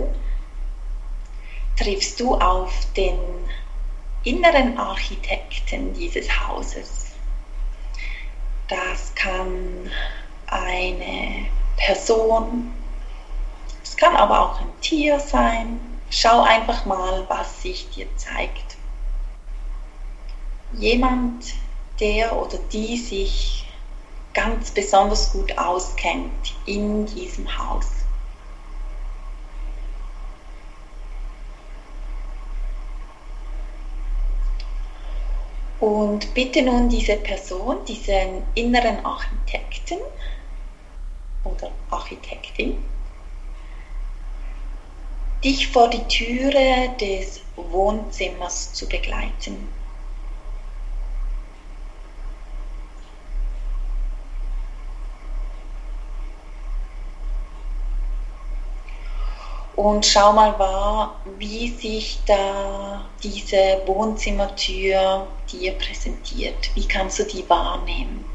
triffst 1.77 2.19
du 2.19 2.35
auf 2.35 2.73
den 2.97 3.17
inneren 4.23 4.77
Architekten 4.77 5.93
dieses 5.93 6.27
Hauses. 6.45 7.05
Das 8.67 9.15
kann 9.15 9.89
eine 10.47 11.45
Person, 11.77 12.73
es 13.81 13.95
kann 13.95 14.15
aber 14.15 14.41
auch 14.41 14.59
ein 14.59 14.73
Tier 14.81 15.19
sein. 15.19 15.88
Schau 16.09 16.41
einfach 16.41 16.85
mal, 16.85 17.25
was 17.29 17.61
sich 17.61 17.89
dir 17.91 18.07
zeigt. 18.17 18.77
Jemand, 20.73 21.53
der 21.99 22.35
oder 22.35 22.57
die 22.71 22.97
sich 22.97 23.65
ganz 24.33 24.71
besonders 24.71 25.31
gut 25.31 25.57
auskennt 25.57 26.55
in 26.65 27.05
diesem 27.05 27.47
Haus. 27.57 27.87
Und 35.79 36.33
bitte 36.33 36.61
nun 36.61 36.89
diese 36.89 37.15
Person, 37.15 37.85
diesen 37.85 38.43
inneren 38.55 39.05
Architekten 39.05 39.99
oder 41.45 41.71
Architektin, 41.89 42.77
dich 45.43 45.67
vor 45.69 45.89
die 45.89 46.03
Türe 46.07 46.89
des 46.99 47.41
Wohnzimmers 47.55 48.73
zu 48.73 48.87
begleiten. 48.87 49.69
Und 59.75 60.05
schau 60.05 60.33
mal 60.33 60.59
wahr, 60.59 61.21
wie 61.37 61.69
sich 61.69 62.19
da 62.25 63.05
diese 63.23 63.81
Wohnzimmertür 63.85 65.25
dir 65.49 65.71
präsentiert. 65.71 66.71
Wie 66.75 66.85
kannst 66.85 67.19
du 67.19 67.23
die 67.23 67.49
wahrnehmen? 67.49 68.28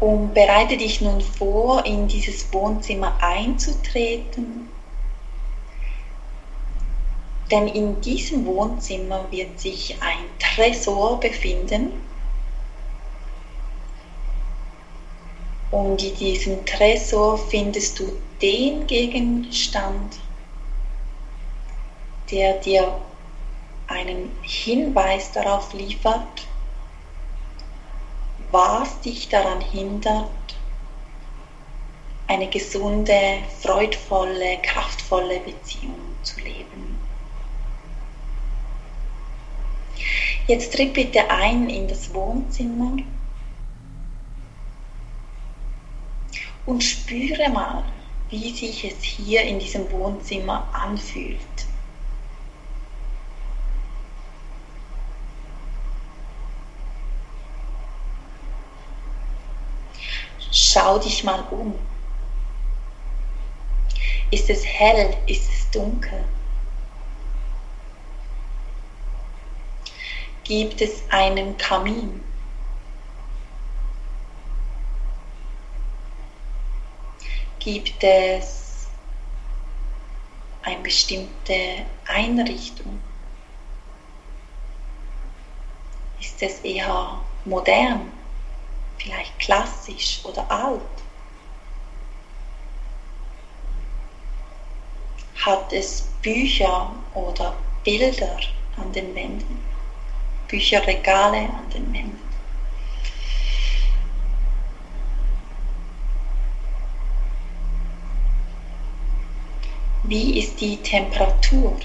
Und 0.00 0.32
bereite 0.32 0.78
dich 0.78 1.02
nun 1.02 1.20
vor, 1.20 1.84
in 1.84 2.08
dieses 2.08 2.50
Wohnzimmer 2.52 3.18
einzutreten. 3.20 4.68
Denn 7.50 7.68
in 7.68 8.00
diesem 8.00 8.46
Wohnzimmer 8.46 9.26
wird 9.30 9.60
sich 9.60 9.96
ein 10.00 10.24
Tresor 10.38 11.20
befinden. 11.20 11.92
Und 15.70 16.02
in 16.02 16.16
diesem 16.16 16.64
Tresor 16.64 17.36
findest 17.36 17.98
du 17.98 18.12
den 18.40 18.86
Gegenstand, 18.86 20.18
der 22.30 22.54
dir 22.54 23.00
einen 23.86 24.30
Hinweis 24.42 25.32
darauf 25.32 25.72
liefert, 25.72 26.46
was 28.50 29.00
dich 29.00 29.28
daran 29.28 29.60
hindert, 29.60 30.30
eine 32.26 32.48
gesunde, 32.48 33.38
freudvolle, 33.60 34.58
kraftvolle 34.62 35.40
Beziehung 35.40 36.00
zu 36.22 36.40
leben. 36.40 36.98
Jetzt 40.46 40.74
tritt 40.74 40.94
bitte 40.94 41.28
ein 41.30 41.68
in 41.68 41.86
das 41.86 42.12
Wohnzimmer 42.12 42.96
und 46.66 46.82
spüre 46.82 47.50
mal, 47.50 47.84
wie 48.30 48.54
sich 48.54 48.84
es 48.84 49.02
hier 49.02 49.42
in 49.42 49.58
diesem 49.58 49.90
Wohnzimmer 49.90 50.68
anfühlt. 50.72 51.38
Schau 60.90 60.98
dich 60.98 61.22
mal 61.22 61.44
um. 61.52 61.78
Ist 64.32 64.50
es 64.50 64.66
hell? 64.66 65.16
Ist 65.28 65.48
es 65.48 65.70
dunkel? 65.70 66.24
Gibt 70.42 70.80
es 70.80 71.04
einen 71.08 71.56
Kamin? 71.58 72.24
Gibt 77.60 78.02
es 78.02 78.88
eine 80.62 80.82
bestimmte 80.82 81.86
Einrichtung? 82.08 83.00
Ist 86.18 86.42
es 86.42 86.58
eher 86.62 87.20
modern, 87.44 88.10
vielleicht 89.00 89.38
klassisch 89.38 90.20
oder 90.24 90.50
alt? 90.50 90.80
hat 95.44 95.72
es 95.72 96.02
Bücher 96.22 96.92
oder 97.14 97.54
Bilder 97.84 98.38
an 98.76 98.92
den 98.92 99.14
Wänden, 99.14 99.58
Bücherregale 100.48 101.38
an 101.38 101.70
den 101.72 101.92
Wänden. 101.92 102.30
Wie 110.02 110.38
ist 110.38 110.60
die 110.60 110.76
Temperatur? 110.78 111.78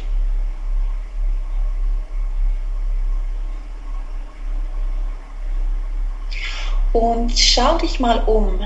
Und 6.95 7.37
schau 7.37 7.77
dich 7.77 7.99
mal 7.99 8.23
um, 8.23 8.57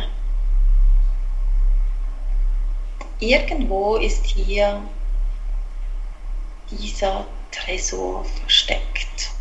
irgendwo 3.19 3.95
ist 3.95 4.23
hier 4.23 4.83
dieser 6.69 7.25
Tresor 7.49 8.23
versteckt. 8.25 9.31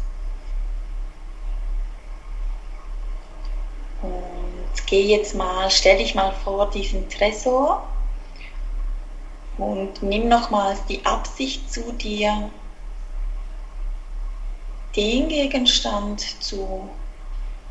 Und 4.00 4.86
geh 4.86 5.02
jetzt 5.02 5.34
mal, 5.34 5.70
stell 5.70 5.98
dich 5.98 6.14
mal 6.14 6.32
vor 6.42 6.70
diesen 6.70 7.10
Tresor 7.10 7.86
und 9.58 10.02
nimm 10.02 10.28
nochmals 10.28 10.82
die 10.86 11.04
Absicht 11.04 11.70
zu 11.70 11.92
dir, 11.92 12.48
den 14.96 15.28
Gegenstand 15.28 16.20
zu, 16.42 16.88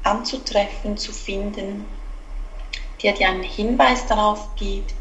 anzutreffen, 0.07 0.97
zu 0.97 1.11
finden, 1.11 1.85
der 3.03 3.13
dir 3.13 3.27
einen 3.29 3.43
Hinweis 3.43 4.05
darauf 4.07 4.55
gibt, 4.55 4.95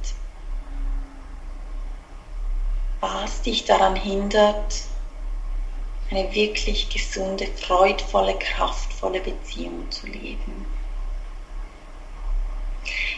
was 3.01 3.42
dich 3.42 3.64
daran 3.64 3.97
hindert, 3.97 4.83
eine 6.11 6.35
wirklich 6.35 6.88
gesunde, 6.88 7.47
freudvolle, 7.47 8.38
kraftvolle 8.38 9.21
Beziehung 9.21 9.90
zu 9.90 10.07
leben. 10.07 10.66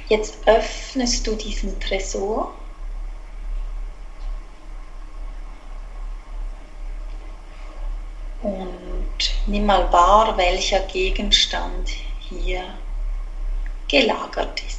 Jetzt 0.09 0.39
öffnest 0.47 1.27
du 1.27 1.35
diesen 1.35 1.79
Tresor 1.81 2.53
und 8.43 9.38
nimm 9.49 9.67
mal 9.67 9.93
wahr, 9.93 10.37
welcher 10.37 10.81
Gegenstand 10.81 11.91
hier 12.21 12.63
gelagert 13.89 14.63
ist. 14.67 14.79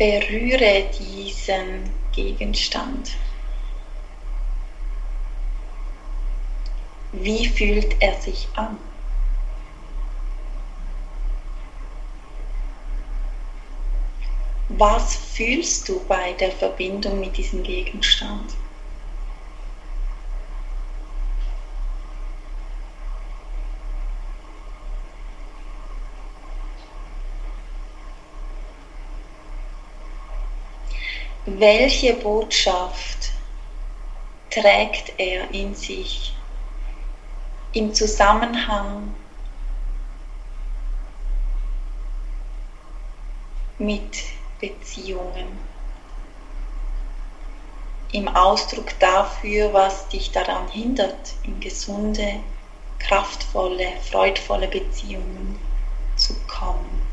berühre 0.00 0.86
diesen 0.98 1.90
Gegenstand. 2.12 3.18
Wie 7.12 7.46
fühlt 7.46 8.00
er 8.00 8.14
sich 8.14 8.48
an? 8.54 8.78
Was 14.78 15.16
fühlst 15.16 15.88
du 15.88 15.98
bei 16.06 16.32
der 16.34 16.52
Verbindung 16.52 17.18
mit 17.18 17.36
diesem 17.36 17.64
Gegenstand? 17.64 18.54
Welche 31.46 32.14
Botschaft 32.14 33.32
trägt 34.50 35.12
er 35.18 35.50
in 35.50 35.74
sich 35.74 36.32
im 37.72 37.92
Zusammenhang 37.92 39.12
mit 43.78 44.39
Beziehungen, 44.60 45.58
im 48.12 48.28
Ausdruck 48.28 48.98
dafür, 48.98 49.72
was 49.72 50.08
dich 50.08 50.32
daran 50.32 50.68
hindert, 50.68 51.34
in 51.44 51.60
gesunde, 51.60 52.40
kraftvolle, 52.98 53.92
freudvolle 54.10 54.68
Beziehungen 54.68 55.58
zu 56.16 56.34
kommen. 56.46 57.09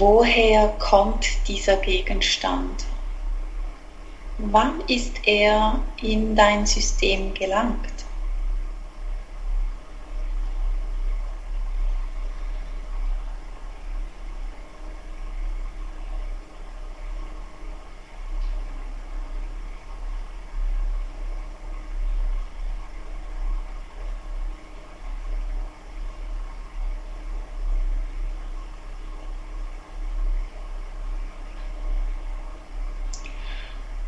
Woher 0.00 0.68
kommt 0.78 1.26
dieser 1.46 1.76
Gegenstand? 1.76 2.86
Wann 4.38 4.80
ist 4.88 5.12
er 5.26 5.78
in 6.00 6.34
dein 6.34 6.64
System 6.64 7.34
gelangt? 7.34 8.06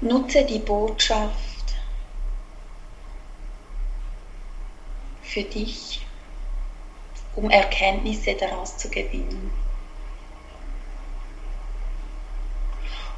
Nutze 0.02 0.44
die 0.44 0.58
Botschaft 0.58 1.74
für 5.22 5.42
dich 5.42 6.04
um 7.34 7.48
Erkenntnisse 7.48 8.34
daraus 8.34 8.76
zu 8.76 8.90
gewinnen. 8.90 9.50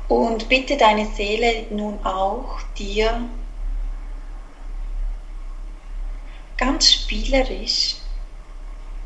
Und 0.09 0.49
bitte 0.49 0.77
deine 0.77 1.07
Seele 1.07 1.67
nun 1.71 2.05
auch 2.05 2.61
dir 2.79 3.29
ganz 6.57 6.93
spielerisch 6.93 7.97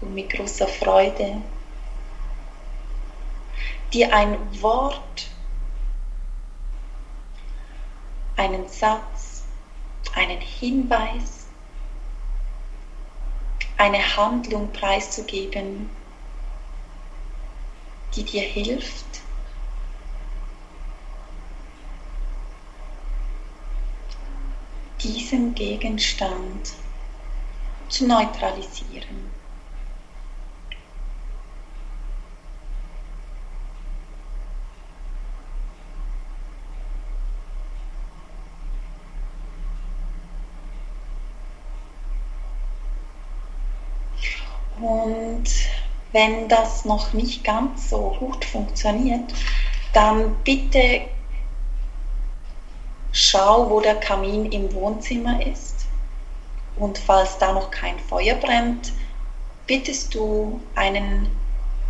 und 0.00 0.14
mit 0.14 0.30
großer 0.30 0.68
Freude 0.68 1.40
dir 3.92 4.12
ein 4.12 4.36
Wort, 4.60 5.27
einen 8.39 8.68
Satz, 8.68 9.43
einen 10.14 10.41
Hinweis, 10.41 11.47
eine 13.76 14.16
Handlung 14.16 14.72
preiszugeben, 14.72 15.91
die 18.14 18.22
dir 18.22 18.43
hilft, 18.43 19.22
diesen 25.01 25.55
Gegenstand 25.55 26.74
zu 27.89 28.07
neutralisieren. 28.07 29.39
Und 44.80 45.51
wenn 46.18 46.48
das 46.48 46.84
noch 46.84 47.12
nicht 47.12 47.44
ganz 47.44 47.90
so 47.90 48.16
gut 48.18 48.44
funktioniert, 48.44 49.32
dann 49.92 50.34
bitte 50.42 51.02
schau, 53.12 53.70
wo 53.70 53.80
der 53.80 53.94
Kamin 53.94 54.50
im 54.50 54.72
Wohnzimmer 54.72 55.40
ist. 55.46 55.86
Und 56.74 56.98
falls 56.98 57.38
da 57.38 57.52
noch 57.52 57.70
kein 57.70 58.00
Feuer 58.00 58.34
brennt, 58.34 58.92
bittest 59.68 60.12
du 60.12 60.60
einen 60.74 61.30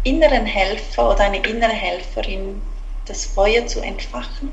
inneren 0.05 0.45
Helfer 0.45 1.11
oder 1.12 1.24
eine 1.24 1.39
innere 1.39 1.72
Helferin, 1.72 2.61
das 3.07 3.24
Feuer 3.24 3.66
zu 3.66 3.81
entfachen. 3.81 4.53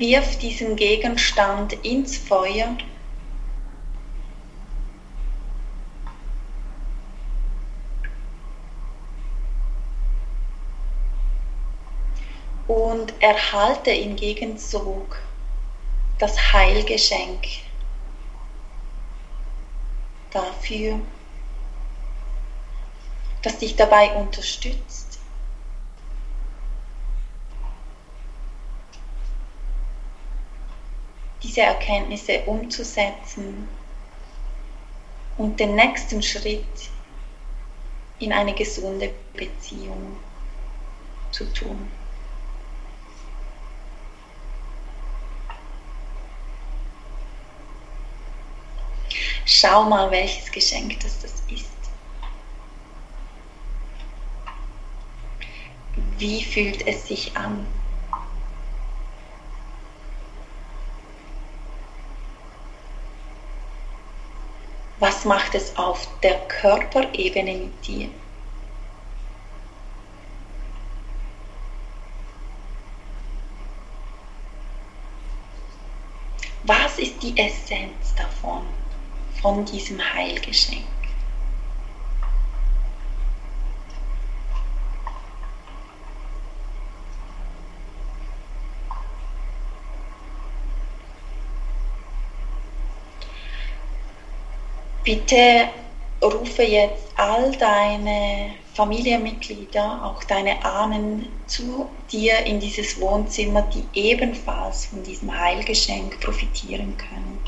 Wirf 0.00 0.38
diesen 0.38 0.76
Gegenstand 0.76 1.74
ins 1.84 2.16
Feuer 2.16 2.74
und 12.66 13.12
erhalte 13.20 13.90
im 13.90 14.16
Gegenzug 14.16 15.18
das 16.18 16.54
Heilgeschenk 16.54 17.46
dafür, 20.30 20.98
das 23.42 23.58
dich 23.58 23.76
dabei 23.76 24.14
unterstützt. 24.14 25.09
Diese 31.42 31.62
Erkenntnisse 31.62 32.42
umzusetzen 32.46 33.68
und 35.38 35.58
den 35.58 35.74
nächsten 35.74 36.22
Schritt 36.22 36.90
in 38.18 38.32
eine 38.32 38.52
gesunde 38.54 39.10
Beziehung 39.34 40.18
zu 41.30 41.44
tun. 41.52 41.90
Schau 49.46 49.84
mal, 49.84 50.10
welches 50.10 50.50
Geschenk 50.52 51.00
das, 51.00 51.18
das 51.20 51.32
ist. 51.48 51.70
Wie 56.18 56.44
fühlt 56.44 56.86
es 56.86 57.08
sich 57.08 57.36
an? 57.36 57.66
Was 65.00 65.24
macht 65.24 65.54
es 65.54 65.76
auf 65.76 66.06
der 66.22 66.38
Körperebene 66.46 67.54
mit 67.54 67.86
dir? 67.86 68.08
Was 76.62 76.98
ist 76.98 77.22
die 77.22 77.36
Essenz 77.36 78.14
davon? 78.14 78.66
von 79.40 79.64
diesem 79.64 79.98
Heilgeschenk. 80.14 80.84
Bitte 95.10 95.66
rufe 96.22 96.62
jetzt 96.62 97.08
all 97.16 97.50
deine 97.56 98.52
Familienmitglieder, 98.74 100.04
auch 100.04 100.22
deine 100.22 100.64
Ahnen 100.64 101.26
zu 101.48 101.90
dir 102.12 102.46
in 102.46 102.60
dieses 102.60 103.00
Wohnzimmer, 103.00 103.62
die 103.62 103.82
ebenfalls 103.92 104.86
von 104.86 105.02
diesem 105.02 105.36
Heilgeschenk 105.36 106.20
profitieren 106.20 106.96
können. 106.96 107.40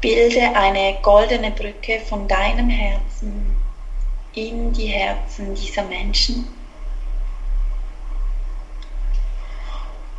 Bilde 0.00 0.54
eine 0.54 0.98
goldene 1.02 1.50
Brücke 1.50 1.98
von 1.98 2.28
deinem 2.28 2.68
Herzen 2.68 3.56
in 4.34 4.72
die 4.72 4.86
Herzen 4.86 5.52
dieser 5.56 5.82
Menschen 5.82 6.46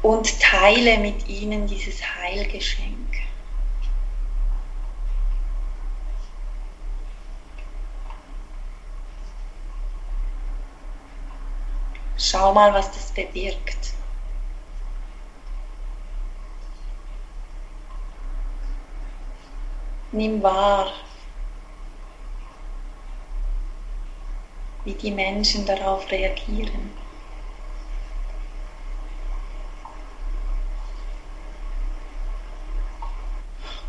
und 0.02 0.40
teile 0.40 0.98
mit 0.98 1.28
ihnen 1.28 1.68
dieses 1.68 2.02
Heilgeschenk. 2.16 2.98
Schau 12.18 12.54
mal, 12.54 12.74
was 12.74 12.92
das 12.92 13.12
bewirkt. 13.12 13.94
Nimm 20.12 20.42
wahr, 20.44 20.92
wie 24.84 24.94
die 24.94 25.12
Menschen 25.12 25.66
darauf 25.66 26.10
reagieren. 26.12 26.99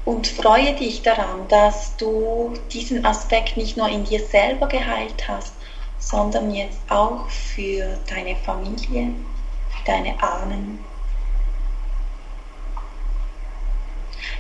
Und 0.05 0.27
freue 0.27 0.75
dich 0.75 1.03
daran, 1.03 1.47
dass 1.49 1.97
du 1.97 2.55
diesen 2.73 3.05
Aspekt 3.05 3.57
nicht 3.57 3.77
nur 3.77 3.89
in 3.89 4.05
dir 4.05 4.25
selber 4.25 4.67
geheilt 4.67 5.29
hast, 5.29 5.53
sondern 5.99 6.55
jetzt 6.55 6.81
auch 6.89 7.29
für 7.29 7.99
deine 8.09 8.35
Familie, 8.37 9.13
für 9.71 9.85
deine 9.85 10.21
Ahnen, 10.23 10.79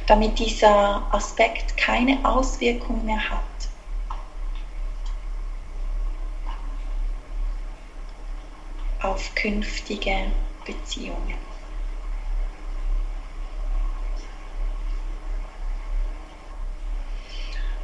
damit 0.06 0.38
dieser 0.38 1.02
Aspekt 1.12 1.76
keine 1.76 2.18
Auswirkung 2.24 3.04
mehr 3.04 3.30
hat. 3.30 3.40
auf 9.02 9.34
künftige 9.34 10.30
Beziehungen. 10.66 11.49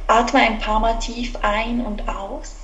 Atme 0.07 0.39
ein 0.39 0.59
paar 0.59 0.79
Mal 0.79 0.97
tief 0.99 1.35
ein 1.41 1.85
und 1.85 2.07
aus. 2.07 2.55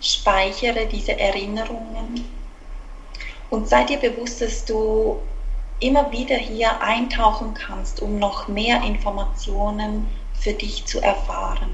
Speichere 0.00 0.86
diese 0.86 1.18
Erinnerungen 1.18 2.26
und 3.48 3.66
sei 3.66 3.84
dir 3.84 3.98
bewusst, 3.98 4.42
dass 4.42 4.64
du 4.64 5.18
immer 5.80 6.12
wieder 6.12 6.36
hier 6.36 6.80
eintauchen 6.82 7.54
kannst, 7.54 8.02
um 8.02 8.18
noch 8.18 8.46
mehr 8.46 8.82
Informationen 8.82 10.06
für 10.34 10.52
dich 10.52 10.84
zu 10.84 11.00
erfahren. 11.00 11.70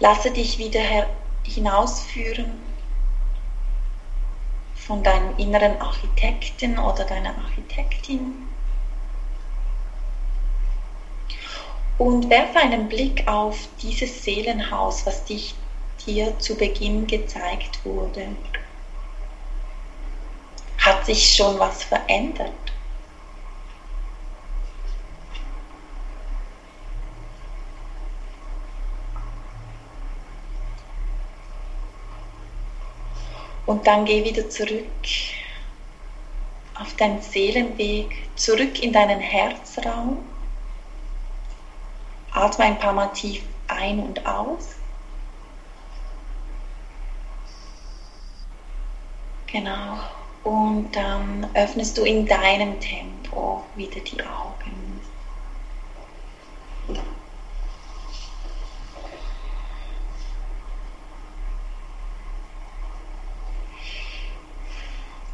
Lasse 0.00 0.30
dich 0.32 0.58
wieder 0.58 1.06
hinausführen 1.44 2.67
von 4.88 5.02
deinem 5.02 5.36
inneren 5.36 5.78
Architekten 5.82 6.78
oder 6.78 7.04
deiner 7.04 7.36
Architektin. 7.36 8.48
Und 11.98 12.30
werfe 12.30 12.58
einen 12.58 12.88
Blick 12.88 13.28
auf 13.28 13.68
dieses 13.82 14.24
Seelenhaus, 14.24 15.04
was 15.04 15.24
dich 15.26 15.54
dir 16.06 16.38
zu 16.38 16.56
Beginn 16.56 17.06
gezeigt 17.06 17.84
wurde. 17.84 18.28
Hat 20.78 21.04
sich 21.04 21.36
schon 21.36 21.58
was 21.58 21.82
verändert? 21.84 22.52
Und 33.68 33.86
dann 33.86 34.06
geh 34.06 34.24
wieder 34.24 34.48
zurück 34.48 34.86
auf 36.80 36.96
deinen 36.96 37.20
Seelenweg, 37.20 38.26
zurück 38.34 38.82
in 38.82 38.94
deinen 38.94 39.20
Herzraum. 39.20 40.24
Atme 42.32 42.64
ein 42.64 42.78
paar 42.78 42.94
Mal 42.94 43.08
tief 43.08 43.42
ein 43.66 43.98
und 43.98 44.24
aus. 44.24 44.70
Genau. 49.48 49.98
Und 50.44 50.90
dann 50.92 51.46
öffnest 51.52 51.98
du 51.98 52.04
in 52.04 52.24
deinem 52.24 52.80
Tempo 52.80 53.64
wieder 53.74 54.00
die 54.00 54.22
Augen. 54.22 54.98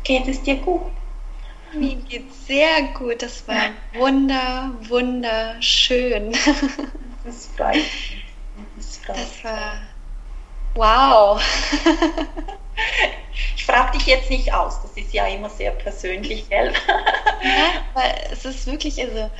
Geht 0.04 0.28
es 0.28 0.42
dir 0.42 0.56
gut? 0.56 0.82
Mir 1.72 1.96
geht's 1.96 2.46
sehr 2.46 2.82
gut. 2.94 3.22
Das 3.22 3.46
war 3.48 3.70
wunder, 3.94 4.70
wunderschön. 4.88 6.32
Das 7.24 7.48
freut 7.56 7.76
mich. 7.76 8.24
Das, 8.76 8.98
freut 8.98 9.16
das 9.16 9.44
war 9.44 9.72
wow. 10.74 11.42
Ich 13.56 13.64
frage 13.64 13.96
dich 13.96 14.06
jetzt 14.06 14.30
nicht 14.30 14.52
aus, 14.52 14.82
das 14.82 14.92
ist 14.92 15.12
ja 15.14 15.26
immer 15.26 15.48
sehr 15.48 15.70
persönlich, 15.70 16.48
gell? 16.50 16.72
Ja, 16.86 17.82
weil 17.94 18.14
es 18.30 18.44
ist 18.44 18.66
wirklich, 18.66 19.00
also 19.00 19.30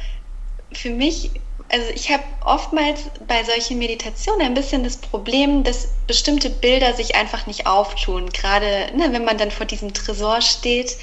für 0.73 0.91
mich, 0.91 1.31
also 1.75 1.91
ich 1.93 2.09
habe 2.13 2.23
oftmals 2.45 3.11
bei 3.27 3.43
solchen 3.43 3.79
Meditationen 3.79 4.43
ein 4.43 4.55
bisschen 4.55 4.85
das 4.85 4.97
Problem, 4.97 5.65
dass 5.65 5.89
bestimmte 6.07 6.49
Bilder 6.49 6.95
sich 6.95 7.17
einfach 7.17 7.49
nicht 7.49 7.67
auftun. 7.67 8.31
Gerade 8.31 8.93
ne, 8.97 9.09
wenn 9.11 9.25
man 9.25 9.39
dann 9.39 9.51
vor 9.51 9.67
diesem 9.67 9.93
Tresor 9.93 10.41
steht 10.41 10.97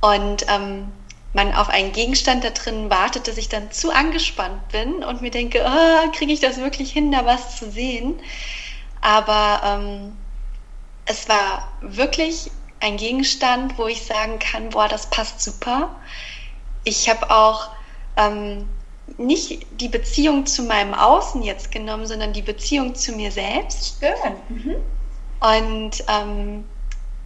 und 0.00 0.46
ähm, 0.48 0.90
man 1.34 1.54
auf 1.54 1.68
einen 1.68 1.92
Gegenstand 1.92 2.44
da 2.44 2.48
drin 2.48 2.88
wartet, 2.88 3.28
dass 3.28 3.36
ich 3.36 3.50
dann 3.50 3.70
zu 3.70 3.90
angespannt 3.90 4.66
bin 4.68 5.04
und 5.04 5.20
mir 5.20 5.30
denke, 5.30 5.62
oh, 5.62 6.10
kriege 6.12 6.32
ich 6.32 6.40
das 6.40 6.56
wirklich 6.56 6.92
hin, 6.92 7.12
da 7.12 7.26
was 7.26 7.58
zu 7.58 7.70
sehen? 7.70 8.14
Aber 9.02 9.60
ähm, 9.66 10.16
es 11.04 11.28
war 11.28 11.70
wirklich 11.82 12.50
ein 12.80 12.96
Gegenstand, 12.96 13.76
wo 13.76 13.86
ich 13.86 14.06
sagen 14.06 14.38
kann, 14.38 14.70
boah, 14.70 14.88
das 14.88 15.10
passt 15.10 15.42
super. 15.42 15.94
Ich 16.84 17.06
habe 17.10 17.30
auch 17.30 17.68
ähm, 18.16 18.66
nicht 19.18 19.66
die 19.80 19.88
Beziehung 19.88 20.46
zu 20.46 20.62
meinem 20.62 20.94
Außen 20.94 21.42
jetzt 21.42 21.70
genommen, 21.70 22.06
sondern 22.06 22.32
die 22.32 22.42
Beziehung 22.42 22.94
zu 22.94 23.12
mir 23.12 23.30
selbst. 23.30 23.98
Schön. 24.00 24.34
Mhm. 24.48 24.76
Und 25.40 26.04
ähm, 26.08 26.64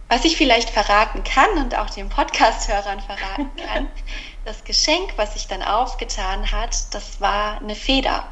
was 0.09 0.25
ich 0.25 0.35
vielleicht 0.35 0.69
verraten 0.69 1.23
kann 1.23 1.49
und 1.57 1.77
auch 1.77 1.89
den 1.89 2.09
Podcast-Hörern 2.09 2.99
verraten 2.99 3.49
kann, 3.65 3.87
das 4.45 4.63
Geschenk, 4.63 5.13
was 5.15 5.33
sich 5.33 5.47
dann 5.47 5.63
aufgetan 5.63 6.51
hat, 6.51 6.93
das 6.93 7.21
war 7.21 7.59
eine 7.59 7.75
Feder. 7.75 8.25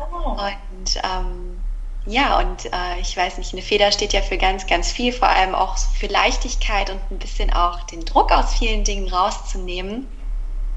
Oh. 0.00 0.30
Und 0.30 0.96
ähm, 0.96 1.60
ja, 2.06 2.38
und 2.40 2.66
äh, 2.66 3.00
ich 3.00 3.16
weiß 3.16 3.38
nicht, 3.38 3.52
eine 3.52 3.62
Feder 3.62 3.92
steht 3.92 4.12
ja 4.12 4.22
für 4.22 4.38
ganz, 4.38 4.66
ganz 4.66 4.90
viel, 4.90 5.12
vor 5.12 5.28
allem 5.28 5.54
auch 5.54 5.76
für 5.78 6.08
Leichtigkeit 6.08 6.90
und 6.90 7.00
ein 7.10 7.18
bisschen 7.18 7.52
auch 7.52 7.82
den 7.84 8.04
Druck 8.04 8.32
aus 8.32 8.54
vielen 8.54 8.82
Dingen 8.82 9.08
rauszunehmen. 9.08 10.08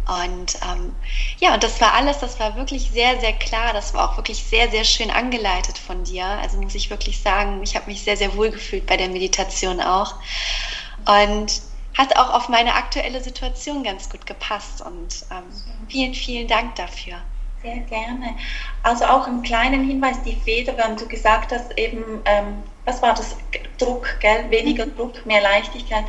Und 0.07 0.55
ähm, 0.63 0.95
ja, 1.39 1.55
und 1.55 1.63
das 1.63 1.81
war 1.81 1.93
alles, 1.93 2.19
das 2.19 2.39
war 2.39 2.55
wirklich 2.55 2.91
sehr, 2.91 3.19
sehr 3.19 3.33
klar. 3.33 3.73
Das 3.73 3.93
war 3.93 4.09
auch 4.09 4.17
wirklich 4.17 4.43
sehr, 4.43 4.69
sehr 4.69 4.83
schön 4.83 5.09
angeleitet 5.09 5.77
von 5.77 6.03
dir. 6.03 6.25
Also 6.25 6.61
muss 6.61 6.75
ich 6.75 6.89
wirklich 6.89 7.21
sagen, 7.21 7.61
ich 7.63 7.75
habe 7.75 7.89
mich 7.89 8.03
sehr, 8.03 8.17
sehr 8.17 8.35
wohl 8.35 8.51
gefühlt 8.51 8.85
bei 8.85 8.97
der 8.97 9.09
Meditation 9.09 9.81
auch. 9.81 10.15
Und 11.07 11.61
hat 11.97 12.17
auch 12.17 12.33
auf 12.33 12.49
meine 12.49 12.75
aktuelle 12.75 13.23
Situation 13.23 13.83
ganz 13.83 14.09
gut 14.09 14.25
gepasst. 14.25 14.81
Und 14.81 15.25
ähm, 15.31 15.43
vielen, 15.87 16.13
vielen 16.13 16.47
Dank 16.47 16.75
dafür. 16.75 17.15
Sehr 17.63 17.77
gerne. 17.77 18.35
Also 18.83 19.05
auch 19.05 19.25
einen 19.25 19.41
kleinen 19.41 19.87
Hinweis, 19.87 20.21
die 20.23 20.35
Feder, 20.35 20.77
wenn 20.77 20.97
du 20.97 21.07
gesagt 21.07 21.51
hast, 21.51 21.75
eben, 21.79 22.21
ähm, 22.25 22.63
was 22.85 23.01
war 23.01 23.15
das? 23.15 23.35
Druck, 23.79 24.19
gell? 24.19 24.49
Weniger 24.51 24.85
mhm. 24.85 24.95
Druck, 24.95 25.25
mehr 25.25 25.41
Leichtigkeit. 25.41 26.05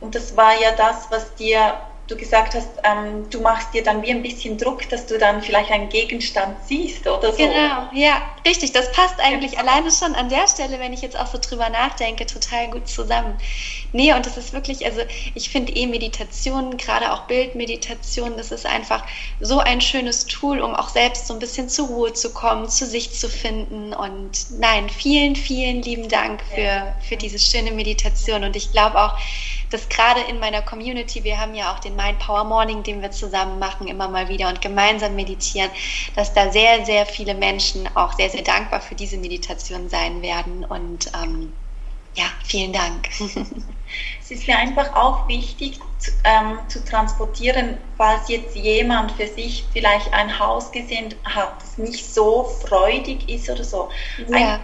Und 0.00 0.14
das 0.14 0.36
war 0.36 0.60
ja 0.60 0.72
das, 0.72 1.10
was 1.10 1.34
dir 1.36 1.78
du 2.08 2.16
gesagt 2.16 2.54
hast, 2.54 2.68
ähm, 2.84 3.28
du 3.30 3.40
machst 3.40 3.74
dir 3.74 3.82
dann 3.82 4.02
wie 4.02 4.10
ein 4.10 4.22
bisschen 4.22 4.58
Druck, 4.58 4.88
dass 4.90 5.06
du 5.06 5.18
dann 5.18 5.42
vielleicht 5.42 5.70
einen 5.70 5.88
Gegenstand 5.88 6.56
siehst 6.66 7.06
oder 7.06 7.32
so. 7.32 7.38
Genau, 7.38 7.88
ja, 7.92 8.22
richtig. 8.46 8.72
Das 8.72 8.92
passt 8.92 9.18
eigentlich 9.18 9.52
ja. 9.52 9.60
alleine 9.60 9.90
schon 9.90 10.14
an 10.14 10.28
der 10.28 10.46
Stelle, 10.46 10.78
wenn 10.78 10.92
ich 10.92 11.02
jetzt 11.02 11.18
auch 11.18 11.26
so 11.26 11.38
drüber 11.38 11.68
nachdenke, 11.68 12.26
total 12.26 12.68
gut 12.68 12.88
zusammen. 12.88 13.36
Nee, 13.92 14.12
und 14.12 14.24
das 14.24 14.36
ist 14.36 14.52
wirklich, 14.52 14.84
also 14.86 15.00
ich 15.34 15.50
finde 15.50 15.72
eh 15.72 15.86
Meditationen, 15.86 16.76
gerade 16.76 17.12
auch 17.12 17.22
Bildmeditation, 17.22 18.36
das 18.36 18.52
ist 18.52 18.66
einfach 18.66 19.04
so 19.40 19.58
ein 19.58 19.80
schönes 19.80 20.26
Tool, 20.26 20.60
um 20.60 20.74
auch 20.74 20.88
selbst 20.88 21.26
so 21.26 21.34
ein 21.34 21.40
bisschen 21.40 21.68
zur 21.68 21.88
Ruhe 21.88 22.12
zu 22.12 22.32
kommen, 22.32 22.68
zu 22.68 22.86
sich 22.86 23.14
zu 23.14 23.28
finden. 23.28 23.92
Und 23.92 24.46
nein, 24.60 24.88
vielen, 24.90 25.34
vielen 25.34 25.82
lieben 25.82 26.08
Dank 26.08 26.42
für, 26.54 26.94
für 27.08 27.16
diese 27.16 27.38
schöne 27.38 27.72
Meditation. 27.72 28.44
Und 28.44 28.54
ich 28.54 28.70
glaube 28.70 29.00
auch, 29.00 29.18
dass 29.70 29.88
gerade 29.88 30.20
in 30.22 30.38
meiner 30.38 30.62
Community, 30.62 31.24
wir 31.24 31.40
haben 31.40 31.54
ja 31.54 31.72
auch 31.72 31.78
den 31.78 31.96
Mind 31.96 32.18
Power 32.18 32.44
Morning, 32.44 32.82
den 32.82 33.02
wir 33.02 33.10
zusammen 33.10 33.58
machen, 33.58 33.88
immer 33.88 34.08
mal 34.08 34.28
wieder 34.28 34.48
und 34.48 34.60
gemeinsam 34.60 35.14
meditieren, 35.14 35.70
dass 36.14 36.32
da 36.32 36.50
sehr, 36.50 36.84
sehr 36.84 37.06
viele 37.06 37.34
Menschen 37.34 37.88
auch 37.96 38.12
sehr, 38.14 38.30
sehr 38.30 38.42
dankbar 38.42 38.80
für 38.80 38.94
diese 38.94 39.18
Meditation 39.18 39.88
sein 39.88 40.22
werden. 40.22 40.64
Und 40.64 41.10
ähm, 41.22 41.52
ja, 42.14 42.26
vielen 42.44 42.72
Dank. 42.72 43.08
Es 44.20 44.32
ist 44.32 44.48
mir 44.48 44.58
einfach 44.58 44.94
auch 44.96 45.28
wichtig 45.28 45.78
zu, 45.98 46.10
ähm, 46.24 46.58
zu, 46.66 46.84
transportieren, 46.84 47.78
falls 47.96 48.28
jetzt 48.28 48.56
jemand 48.56 49.12
für 49.12 49.28
sich 49.28 49.64
vielleicht 49.72 50.12
ein 50.12 50.36
Haus 50.38 50.72
gesehen 50.72 51.14
hat, 51.24 51.62
das 51.62 51.78
nicht 51.78 52.04
so 52.04 52.42
freudig 52.42 53.28
ist 53.28 53.48
oder 53.48 53.62
so. 53.62 53.88
Ja. 54.28 54.54
Ein, 54.54 54.60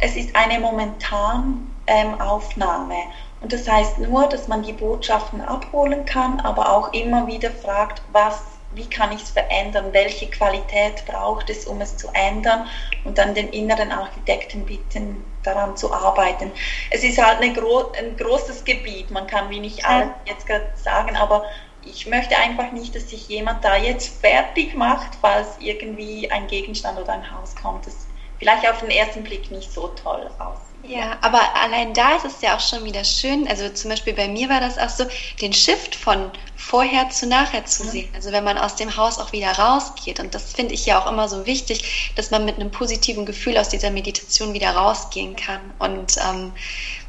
es 0.00 0.16
ist 0.16 0.34
eine 0.34 0.58
momentan 0.58 1.70
ähm, 1.86 2.20
Aufnahme 2.20 2.96
und 3.40 3.52
das 3.52 3.68
heißt 3.68 3.98
nur, 3.98 4.26
dass 4.28 4.48
man 4.48 4.62
die 4.62 4.72
Botschaften 4.72 5.40
abholen 5.40 6.04
kann, 6.04 6.40
aber 6.40 6.72
auch 6.72 6.92
immer 6.92 7.26
wieder 7.26 7.50
fragt, 7.50 8.02
was, 8.12 8.42
wie 8.74 8.86
kann 8.86 9.12
ich 9.12 9.22
es 9.22 9.30
verändern, 9.30 9.92
welche 9.92 10.28
Qualität 10.28 11.04
braucht 11.06 11.48
es, 11.48 11.66
um 11.66 11.80
es 11.80 11.96
zu 11.96 12.08
ändern? 12.12 12.66
Und 13.04 13.16
dann 13.16 13.34
den 13.34 13.50
inneren 13.50 13.92
Architekten 13.92 14.66
bitten, 14.66 15.24
daran 15.44 15.76
zu 15.76 15.92
arbeiten. 15.92 16.50
Es 16.90 17.04
ist 17.04 17.22
halt 17.22 17.38
gro 17.54 17.92
ein 17.96 18.16
großes 18.16 18.64
Gebiet, 18.64 19.10
man 19.10 19.26
kann 19.26 19.50
wie 19.50 19.60
nicht 19.60 19.84
alles 19.84 20.10
jetzt 20.26 20.46
gerade 20.46 20.68
sagen, 20.74 21.16
aber 21.16 21.44
ich 21.84 22.06
möchte 22.06 22.36
einfach 22.36 22.72
nicht, 22.72 22.94
dass 22.94 23.08
sich 23.08 23.28
jemand 23.28 23.64
da 23.64 23.76
jetzt 23.76 24.20
fertig 24.20 24.74
macht, 24.74 25.16
falls 25.20 25.56
irgendwie 25.60 26.30
ein 26.30 26.46
Gegenstand 26.48 26.98
oder 26.98 27.12
ein 27.12 27.30
Haus 27.30 27.54
kommt, 27.54 27.86
das 27.86 28.06
vielleicht 28.38 28.68
auf 28.68 28.80
den 28.80 28.90
ersten 28.90 29.22
Blick 29.22 29.50
nicht 29.50 29.72
so 29.72 29.88
toll 29.88 30.28
aussieht. 30.38 30.67
Ja, 30.84 31.18
aber 31.22 31.40
allein 31.56 31.92
da 31.92 32.16
ist 32.16 32.24
es 32.24 32.40
ja 32.40 32.56
auch 32.56 32.60
schon 32.60 32.84
wieder 32.84 33.04
schön. 33.04 33.48
Also 33.48 33.68
zum 33.68 33.90
Beispiel 33.90 34.14
bei 34.14 34.28
mir 34.28 34.48
war 34.48 34.60
das 34.60 34.78
auch 34.78 34.88
so, 34.88 35.04
den 35.40 35.52
Shift 35.52 35.94
von 35.94 36.30
vorher 36.56 37.10
zu 37.10 37.26
nachher 37.26 37.64
zu 37.66 37.84
mhm. 37.84 37.88
sehen. 37.88 38.08
Also 38.14 38.30
wenn 38.32 38.44
man 38.44 38.56
aus 38.56 38.76
dem 38.76 38.96
Haus 38.96 39.18
auch 39.18 39.32
wieder 39.32 39.50
rausgeht. 39.50 40.20
Und 40.20 40.34
das 40.34 40.52
finde 40.52 40.74
ich 40.74 40.86
ja 40.86 41.00
auch 41.00 41.10
immer 41.10 41.28
so 41.28 41.46
wichtig, 41.46 42.12
dass 42.14 42.30
man 42.30 42.44
mit 42.44 42.56
einem 42.56 42.70
positiven 42.70 43.26
Gefühl 43.26 43.58
aus 43.58 43.68
dieser 43.68 43.90
Meditation 43.90 44.54
wieder 44.54 44.70
rausgehen 44.70 45.34
kann. 45.34 45.60
Und 45.78 46.16
ähm, 46.28 46.52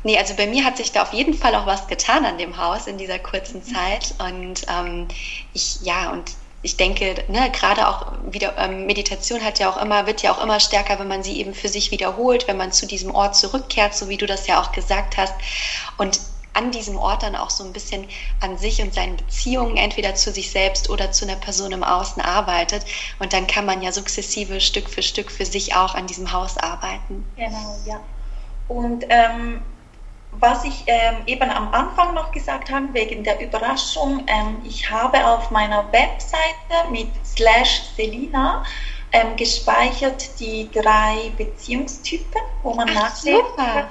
nee, 0.03 0.17
also 0.17 0.33
bei 0.33 0.47
mir 0.47 0.65
hat 0.65 0.77
sich 0.77 0.91
da 0.91 1.03
auf 1.03 1.13
jeden 1.13 1.35
Fall 1.35 1.53
auch 1.55 1.65
was 1.65 1.87
getan 1.87 2.25
an 2.25 2.37
dem 2.37 2.57
Haus 2.57 2.87
in 2.87 2.97
dieser 2.97 3.19
kurzen 3.19 3.61
mhm. 3.65 3.73
Zeit. 3.73 4.15
Und 4.17 4.65
ähm, 4.67 5.07
ich, 5.53 5.81
ja, 5.81 6.11
und 6.11 6.31
ich 6.61 6.75
denke, 6.77 7.23
ne, 7.29 7.49
gerade 7.51 7.87
auch 7.87 8.11
wieder 8.29 8.57
ähm, 8.57 8.85
Meditation 8.85 9.43
hat 9.43 9.59
ja 9.59 9.69
auch 9.69 9.81
immer, 9.81 10.07
wird 10.07 10.21
ja 10.21 10.33
auch 10.33 10.43
immer 10.43 10.59
stärker, 10.59 10.99
wenn 10.99 11.07
man 11.07 11.23
sie 11.23 11.39
eben 11.39 11.53
für 11.53 11.69
sich 11.69 11.91
wiederholt, 11.91 12.47
wenn 12.47 12.57
man 12.57 12.71
zu 12.71 12.85
diesem 12.85 13.15
Ort 13.15 13.35
zurückkehrt, 13.35 13.95
so 13.95 14.09
wie 14.09 14.17
du 14.17 14.25
das 14.25 14.47
ja 14.47 14.61
auch 14.61 14.71
gesagt 14.73 15.17
hast. 15.17 15.33
Und 15.97 16.19
an 16.53 16.71
diesem 16.71 16.97
Ort 16.97 17.23
dann 17.23 17.35
auch 17.35 17.49
so 17.49 17.63
ein 17.63 17.71
bisschen 17.71 18.07
an 18.41 18.57
sich 18.57 18.81
und 18.81 18.93
seinen 18.93 19.15
Beziehungen, 19.15 19.77
entweder 19.77 20.15
zu 20.15 20.31
sich 20.31 20.51
selbst 20.51 20.89
oder 20.89 21.11
zu 21.11 21.25
einer 21.25 21.37
Person 21.37 21.71
im 21.71 21.83
Außen 21.83 22.21
arbeitet. 22.21 22.83
Und 23.19 23.31
dann 23.31 23.47
kann 23.47 23.65
man 23.65 23.81
ja 23.81 23.93
sukzessive 23.93 24.59
Stück 24.59 24.89
für 24.89 25.01
Stück 25.01 25.31
für 25.31 25.45
sich 25.45 25.75
auch 25.75 25.95
an 25.95 26.07
diesem 26.07 26.33
Haus 26.33 26.57
arbeiten. 26.57 27.23
Genau, 27.37 27.77
ja. 27.85 28.01
Und 28.67 29.05
ähm, 29.09 29.61
was 30.31 30.63
ich 30.63 30.83
ähm, 30.87 31.17
eben 31.25 31.49
am 31.49 31.73
Anfang 31.73 32.13
noch 32.13 32.31
gesagt 32.31 32.71
habe, 32.71 32.93
wegen 32.93 33.23
der 33.23 33.39
Überraschung, 33.41 34.23
ähm, 34.27 34.61
ich 34.63 34.89
habe 34.89 35.25
auf 35.25 35.51
meiner 35.51 35.91
Webseite 35.91 36.89
mit 36.91 37.09
slash 37.25 37.81
Selina 37.95 38.63
ähm, 39.11 39.35
gespeichert 39.35 40.39
die 40.39 40.69
drei 40.71 41.31
Beziehungstypen, 41.37 42.41
wo 42.63 42.73
man 42.73 42.93
nachlesen 42.93 43.41
kann. 43.55 43.87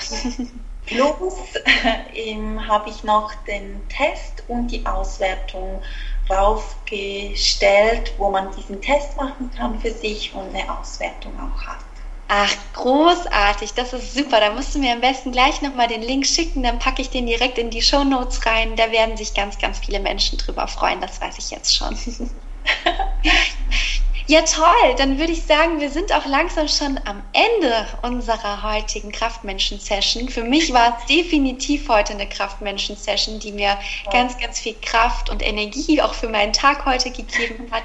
Plus 0.87 1.35
ähm, 2.15 2.67
habe 2.67 2.89
ich 2.89 3.05
noch 3.05 3.35
den 3.47 3.87
Test 3.89 4.45
und 4.49 4.69
die 4.69 4.87
Auswertung 4.87 5.83
draufgestellt, 6.29 8.15
wo 8.17 8.31
man 8.31 8.55
diesen 8.55 8.81
Test 8.81 9.17
machen 9.17 9.51
kann 9.57 9.79
für 9.81 9.91
sich 9.91 10.33
und 10.35 10.55
eine 10.55 10.79
Auswertung 10.79 11.33
auch 11.39 11.63
hat. 11.67 11.88
Ach, 12.31 12.55
großartig, 12.75 13.73
das 13.73 13.95
ist 13.95 14.15
super. 14.15 14.39
Da 14.39 14.53
musst 14.53 14.75
du 14.75 14.79
mir 14.79 14.93
am 14.93 15.01
besten 15.01 15.33
gleich 15.33 15.63
nochmal 15.63 15.89
den 15.89 16.03
Link 16.03 16.27
schicken, 16.27 16.63
dann 16.63 16.79
packe 16.79 17.01
ich 17.01 17.09
den 17.09 17.27
direkt 17.27 17.57
in 17.57 17.71
die 17.71 17.81
Show 17.81 18.05
Notes 18.05 18.45
rein. 18.45 18.77
Da 18.77 18.93
werden 18.93 19.17
sich 19.17 19.33
ganz, 19.33 19.59
ganz 19.59 19.79
viele 19.79 19.99
Menschen 19.99 20.37
drüber 20.37 20.69
freuen, 20.69 21.01
das 21.01 21.21
weiß 21.21 21.39
ich 21.39 21.51
jetzt 21.51 21.75
schon. 21.75 21.97
Ja, 24.31 24.43
toll. 24.43 24.95
Dann 24.99 25.19
würde 25.19 25.33
ich 25.33 25.45
sagen, 25.45 25.81
wir 25.81 25.89
sind 25.89 26.13
auch 26.13 26.27
langsam 26.27 26.69
schon 26.69 27.01
am 27.07 27.23
Ende 27.33 27.87
unserer 28.03 28.63
heutigen 28.63 29.11
Kraftmenschen-Session. 29.11 30.29
Für 30.29 30.45
mich 30.45 30.71
war 30.71 30.99
es 30.99 31.07
definitiv 31.07 31.89
heute 31.89 32.13
eine 32.13 32.29
Kraftmenschen-Session, 32.29 33.39
die 33.39 33.53
mir 33.53 33.79
ganz, 34.13 34.37
ganz 34.37 34.61
viel 34.61 34.75
Kraft 34.83 35.31
und 35.31 35.43
Energie 35.43 36.03
auch 36.03 36.13
für 36.13 36.29
meinen 36.29 36.53
Tag 36.53 36.85
heute 36.85 37.11
gegeben 37.11 37.71
hat. 37.71 37.85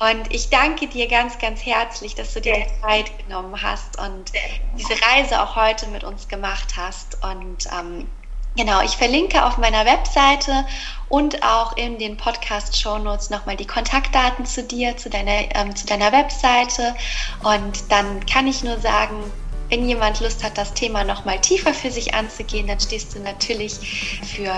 Und 0.00 0.32
ich 0.32 0.48
danke 0.48 0.86
dir 0.86 1.08
ganz, 1.08 1.38
ganz 1.38 1.64
herzlich, 1.64 2.14
dass 2.14 2.32
du 2.32 2.40
dir 2.40 2.54
die 2.54 2.80
Zeit 2.80 3.18
genommen 3.18 3.60
hast 3.62 3.98
und 3.98 4.32
diese 4.76 4.94
Reise 5.02 5.42
auch 5.42 5.56
heute 5.56 5.86
mit 5.88 6.04
uns 6.04 6.26
gemacht 6.26 6.74
hast. 6.76 7.22
Und 7.22 7.66
ähm, 7.78 8.08
Genau, 8.56 8.82
ich 8.82 8.96
verlinke 8.96 9.44
auf 9.44 9.58
meiner 9.58 9.84
Webseite 9.86 10.66
und 11.08 11.40
auch 11.44 11.76
in 11.76 11.98
den 11.98 12.16
Podcast-Show 12.16 12.98
Notes 12.98 13.30
nochmal 13.30 13.56
die 13.56 13.66
Kontaktdaten 13.66 14.44
zu 14.44 14.64
dir, 14.64 14.96
zu 14.96 15.08
deiner, 15.08 15.54
ähm, 15.54 15.76
zu 15.76 15.86
deiner 15.86 16.10
Webseite. 16.10 16.96
Und 17.44 17.92
dann 17.92 18.26
kann 18.26 18.48
ich 18.48 18.64
nur 18.64 18.80
sagen, 18.80 19.22
wenn 19.68 19.88
jemand 19.88 20.18
Lust 20.20 20.42
hat, 20.42 20.58
das 20.58 20.74
Thema 20.74 21.04
nochmal 21.04 21.40
tiefer 21.40 21.72
für 21.72 21.92
sich 21.92 22.12
anzugehen, 22.12 22.66
dann 22.66 22.80
stehst 22.80 23.14
du 23.14 23.20
natürlich 23.20 24.20
für, 24.34 24.52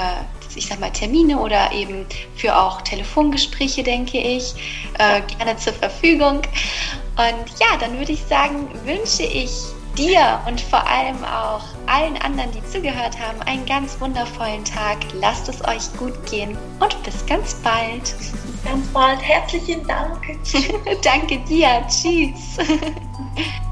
ich 0.57 0.67
sag 0.67 0.81
mal, 0.81 0.91
Termine 0.91 1.39
oder 1.39 1.73
eben 1.73 2.07
für 2.37 2.57
auch 2.57 2.83
Telefongespräche, 2.83 3.83
denke 3.83 4.19
ich, 4.19 4.55
äh, 4.99 5.21
gerne 5.37 5.57
zur 5.57 5.73
Verfügung. 5.73 6.43
Und 7.17 7.61
ja, 7.61 7.77
dann 7.81 7.99
würde 7.99 8.13
ich 8.13 8.23
sagen, 8.23 8.69
wünsche 8.85 9.23
ich 9.23 9.51
dir 9.97 10.41
und 10.47 10.61
vor 10.61 10.87
allem 10.87 11.23
auch 11.25 11.63
allen 11.87 12.17
anderen, 12.19 12.51
die 12.53 12.65
zugehört 12.65 13.19
haben, 13.21 13.41
einen 13.43 13.67
ganz 13.67 14.01
wundervollen 14.01 14.65
Tag. 14.65 14.99
Lasst 15.21 15.49
es 15.49 15.63
euch 15.67 15.93
gut 15.99 16.15
gehen 16.31 16.57
und 16.81 17.03
bis 17.03 17.27
ganz 17.27 17.55
bald. 17.57 18.03
Bis 18.19 18.33
ganz 18.65 18.87
bald. 18.89 19.21
Herzlichen 19.21 19.87
Dank. 19.87 20.39
Danke 21.03 21.39
dir. 21.41 21.85
Tschüss. 21.89 22.59